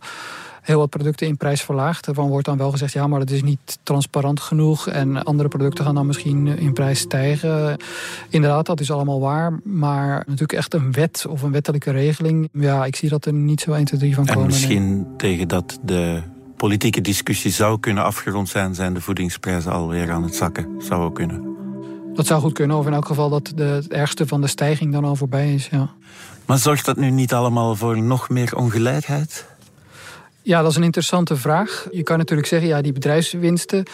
heel 0.61 0.77
wat 0.77 0.89
producten 0.89 1.27
in 1.27 1.37
prijs 1.37 1.61
verlaagd. 1.61 2.07
Ervan 2.07 2.29
wordt 2.29 2.45
dan 2.45 2.57
wel 2.57 2.71
gezegd, 2.71 2.93
ja, 2.93 3.07
maar 3.07 3.19
dat 3.19 3.29
is 3.29 3.43
niet 3.43 3.79
transparant 3.83 4.39
genoeg. 4.39 4.87
En 4.87 5.23
andere 5.23 5.49
producten 5.49 5.85
gaan 5.85 5.95
dan 5.95 6.05
misschien 6.05 6.47
in 6.47 6.73
prijs 6.73 6.99
stijgen. 6.99 7.77
Inderdaad, 8.29 8.65
dat 8.65 8.79
is 8.79 8.91
allemaal 8.91 9.19
waar. 9.19 9.59
Maar 9.63 10.17
natuurlijk 10.25 10.53
echt 10.53 10.73
een 10.73 10.91
wet 10.91 11.25
of 11.29 11.41
een 11.41 11.51
wettelijke 11.51 11.91
regeling. 11.91 12.49
Ja, 12.53 12.85
ik 12.85 12.95
zie 12.95 13.09
dat 13.09 13.25
er 13.25 13.33
niet 13.33 13.61
zo 13.61 13.71
1, 13.71 13.85
2, 13.85 13.99
3 13.99 14.15
van 14.15 14.25
komen. 14.25 14.41
En 14.41 14.47
misschien 14.47 15.07
tegen 15.17 15.47
dat 15.47 15.79
de 15.83 16.21
politieke 16.57 17.01
discussie 17.01 17.51
zou 17.51 17.79
kunnen 17.79 18.03
afgerond 18.03 18.49
zijn... 18.49 18.75
zijn 18.75 18.93
de 18.93 19.01
voedingsprijzen 19.01 19.71
alweer 19.71 20.11
aan 20.11 20.23
het 20.23 20.35
zakken. 20.35 20.67
Zou 20.77 21.03
ook 21.03 21.15
kunnen. 21.15 21.50
Dat 22.21 22.29
zou 22.29 22.41
goed 22.41 22.53
kunnen, 22.53 22.77
of 22.77 22.85
in 22.85 22.93
elk 22.93 23.05
geval 23.05 23.29
dat 23.29 23.51
de, 23.55 23.63
het 23.63 23.87
ergste 23.87 24.27
van 24.27 24.41
de 24.41 24.47
stijging 24.47 24.91
dan 24.91 25.03
al 25.03 25.15
voorbij 25.15 25.53
is, 25.53 25.67
ja. 25.71 25.89
Maar 26.45 26.57
zorgt 26.57 26.85
dat 26.85 26.97
nu 26.97 27.09
niet 27.09 27.33
allemaal 27.33 27.75
voor 27.75 28.01
nog 28.01 28.29
meer 28.29 28.55
ongelijkheid? 28.55 29.45
Ja, 30.41 30.61
dat 30.61 30.71
is 30.71 30.77
een 30.77 30.83
interessante 30.83 31.35
vraag. 31.35 31.87
Je 31.91 32.03
kan 32.03 32.17
natuurlijk 32.17 32.47
zeggen, 32.47 32.69
ja, 32.69 32.81
die 32.81 32.93
bedrijfswinsten 32.93 33.85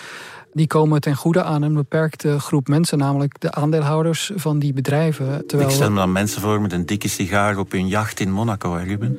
die 0.58 0.68
komen 0.68 1.02
ten 1.02 1.16
goede 1.16 1.44
aan 1.44 1.62
een 1.62 1.74
beperkte 1.74 2.40
groep 2.40 2.68
mensen, 2.68 2.98
namelijk 2.98 3.40
de 3.40 3.52
aandeelhouders 3.52 4.32
van 4.36 4.60
die 4.60 4.74
bedrijven. 4.74 5.48
Terwijl... 5.48 5.70
Ik 5.70 5.76
stel 5.76 5.90
me 5.90 5.96
dan 5.96 6.12
mensen 6.12 6.42
voor 6.42 6.62
met 6.62 6.74
een 6.74 6.86
dikke 6.86 7.08
sigaar 7.08 7.58
op 7.58 7.72
hun 7.72 7.88
jacht 7.88 8.20
in 8.20 8.32
Monaco, 8.32 8.78
hè, 8.78 8.84
Ruben? 8.84 9.18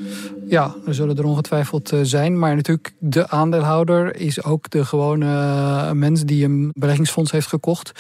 Ja, 0.49 0.75
er 0.87 0.95
zullen 0.95 1.17
er 1.17 1.25
ongetwijfeld 1.25 1.93
eh, 1.93 2.01
zijn. 2.03 2.39
Maar 2.39 2.57
natuurlijk, 2.57 2.93
de 2.99 3.29
aandeelhouder 3.29 4.17
is 4.17 4.45
ook 4.45 4.71
de 4.71 4.85
gewone 4.85 5.27
eh, 5.27 5.93
mens 5.93 6.25
die 6.25 6.45
een 6.45 6.71
beleggingsfonds 6.75 7.31
heeft 7.31 7.47
gekocht. 7.47 7.93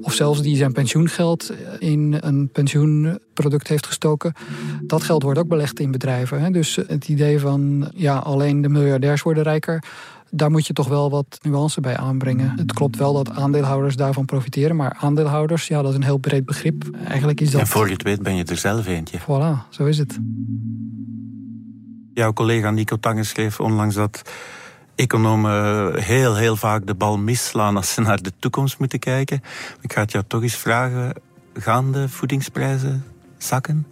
Of 0.00 0.12
zelfs 0.12 0.42
die 0.42 0.56
zijn 0.56 0.72
pensioengeld 0.72 1.52
in 1.78 2.16
een 2.20 2.48
pensioenproduct 2.52 3.68
heeft 3.68 3.86
gestoken. 3.86 4.32
Dat 4.82 5.02
geld 5.02 5.22
wordt 5.22 5.38
ook 5.38 5.48
belegd 5.48 5.80
in 5.80 5.90
bedrijven. 5.90 6.52
Dus 6.52 6.76
het 6.86 7.08
idee 7.08 7.40
van 7.40 7.90
ja, 7.94 8.16
alleen 8.16 8.62
de 8.62 8.68
miljardairs 8.68 9.22
worden 9.22 9.42
rijker 9.42 9.82
daar 10.30 10.50
moet 10.50 10.66
je 10.66 10.72
toch 10.72 10.88
wel 10.88 11.10
wat 11.10 11.38
nuance 11.42 11.80
bij 11.80 11.96
aanbrengen. 11.96 12.52
Het 12.56 12.72
klopt 12.72 12.96
wel 12.96 13.12
dat 13.12 13.30
aandeelhouders 13.30 13.96
daarvan 13.96 14.24
profiteren, 14.24 14.76
maar 14.76 14.96
aandeelhouders, 15.00 15.66
ja, 15.66 15.82
dat 15.82 15.90
is 15.90 15.96
een 15.96 16.02
heel 16.02 16.18
breed 16.18 16.44
begrip. 16.44 16.84
Eigenlijk 17.04 17.40
is 17.40 17.50
dat. 17.50 17.60
En 17.60 17.66
voor 17.66 17.86
je 17.86 17.92
het 17.92 18.02
weet 18.02 18.22
ben 18.22 18.36
je 18.36 18.44
er 18.44 18.56
zelf 18.56 18.86
eentje. 18.86 19.18
Voilà, 19.20 19.68
zo 19.70 19.84
is 19.84 19.98
het. 19.98 20.18
Jouw 22.14 22.32
collega 22.32 22.70
Nico 22.70 22.96
Tangen 22.96 23.26
schreef 23.26 23.60
onlangs 23.60 23.94
dat 23.94 24.22
economen 24.94 25.94
heel, 26.02 26.36
heel 26.36 26.56
vaak 26.56 26.86
de 26.86 26.94
bal 26.94 27.18
misslaan 27.18 27.76
als 27.76 27.94
ze 27.94 28.00
naar 28.00 28.22
de 28.22 28.32
toekomst 28.38 28.78
moeten 28.78 28.98
kijken. 28.98 29.40
Ik 29.80 29.92
ga 29.92 30.00
het 30.00 30.12
jou 30.12 30.24
toch 30.26 30.42
eens 30.42 30.56
vragen: 30.56 31.12
gaan 31.54 31.92
de 31.92 32.08
voedingsprijzen 32.08 33.04
zakken? 33.38 33.86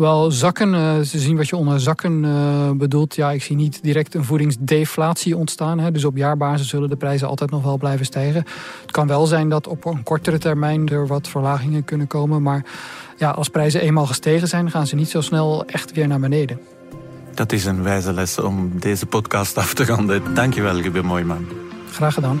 Wel, 0.00 0.30
zakken, 0.30 0.74
uh, 0.74 1.00
ze 1.00 1.18
zien 1.18 1.36
wat 1.36 1.48
je 1.48 1.56
onder 1.56 1.80
zakken 1.80 2.24
uh, 2.24 2.70
bedoelt. 2.70 3.14
Ja, 3.14 3.30
ik 3.30 3.42
zie 3.42 3.56
niet 3.56 3.82
direct 3.82 4.14
een 4.14 4.24
voedingsdeflatie 4.24 5.36
ontstaan. 5.36 5.78
Hè. 5.78 5.90
Dus 5.90 6.04
op 6.04 6.16
jaarbasis 6.16 6.68
zullen 6.68 6.88
de 6.88 6.96
prijzen 6.96 7.28
altijd 7.28 7.50
nog 7.50 7.62
wel 7.62 7.78
blijven 7.78 8.06
stijgen. 8.06 8.44
Het 8.80 8.90
kan 8.90 9.06
wel 9.06 9.26
zijn 9.26 9.48
dat 9.48 9.66
op 9.66 9.84
een 9.84 10.02
kortere 10.02 10.38
termijn 10.38 10.88
er 10.88 11.06
wat 11.06 11.28
verlagingen 11.28 11.84
kunnen 11.84 12.06
komen. 12.06 12.42
Maar 12.42 12.64
ja, 13.16 13.30
als 13.30 13.48
prijzen 13.48 13.80
eenmaal 13.80 14.06
gestegen 14.06 14.48
zijn, 14.48 14.70
gaan 14.70 14.86
ze 14.86 14.94
niet 14.94 15.10
zo 15.10 15.20
snel 15.20 15.64
echt 15.66 15.92
weer 15.92 16.08
naar 16.08 16.20
beneden. 16.20 16.60
Dat 17.34 17.52
is 17.52 17.64
een 17.64 17.82
wijze 17.82 18.12
les 18.12 18.38
om 18.38 18.70
deze 18.78 19.06
podcast 19.06 19.56
af 19.56 19.74
te 19.74 19.84
ronden. 19.84 20.34
Dankjewel, 20.34 20.80
Ruben 20.80 21.04
Mooiman. 21.04 21.46
Graag 21.90 22.14
gedaan. 22.14 22.40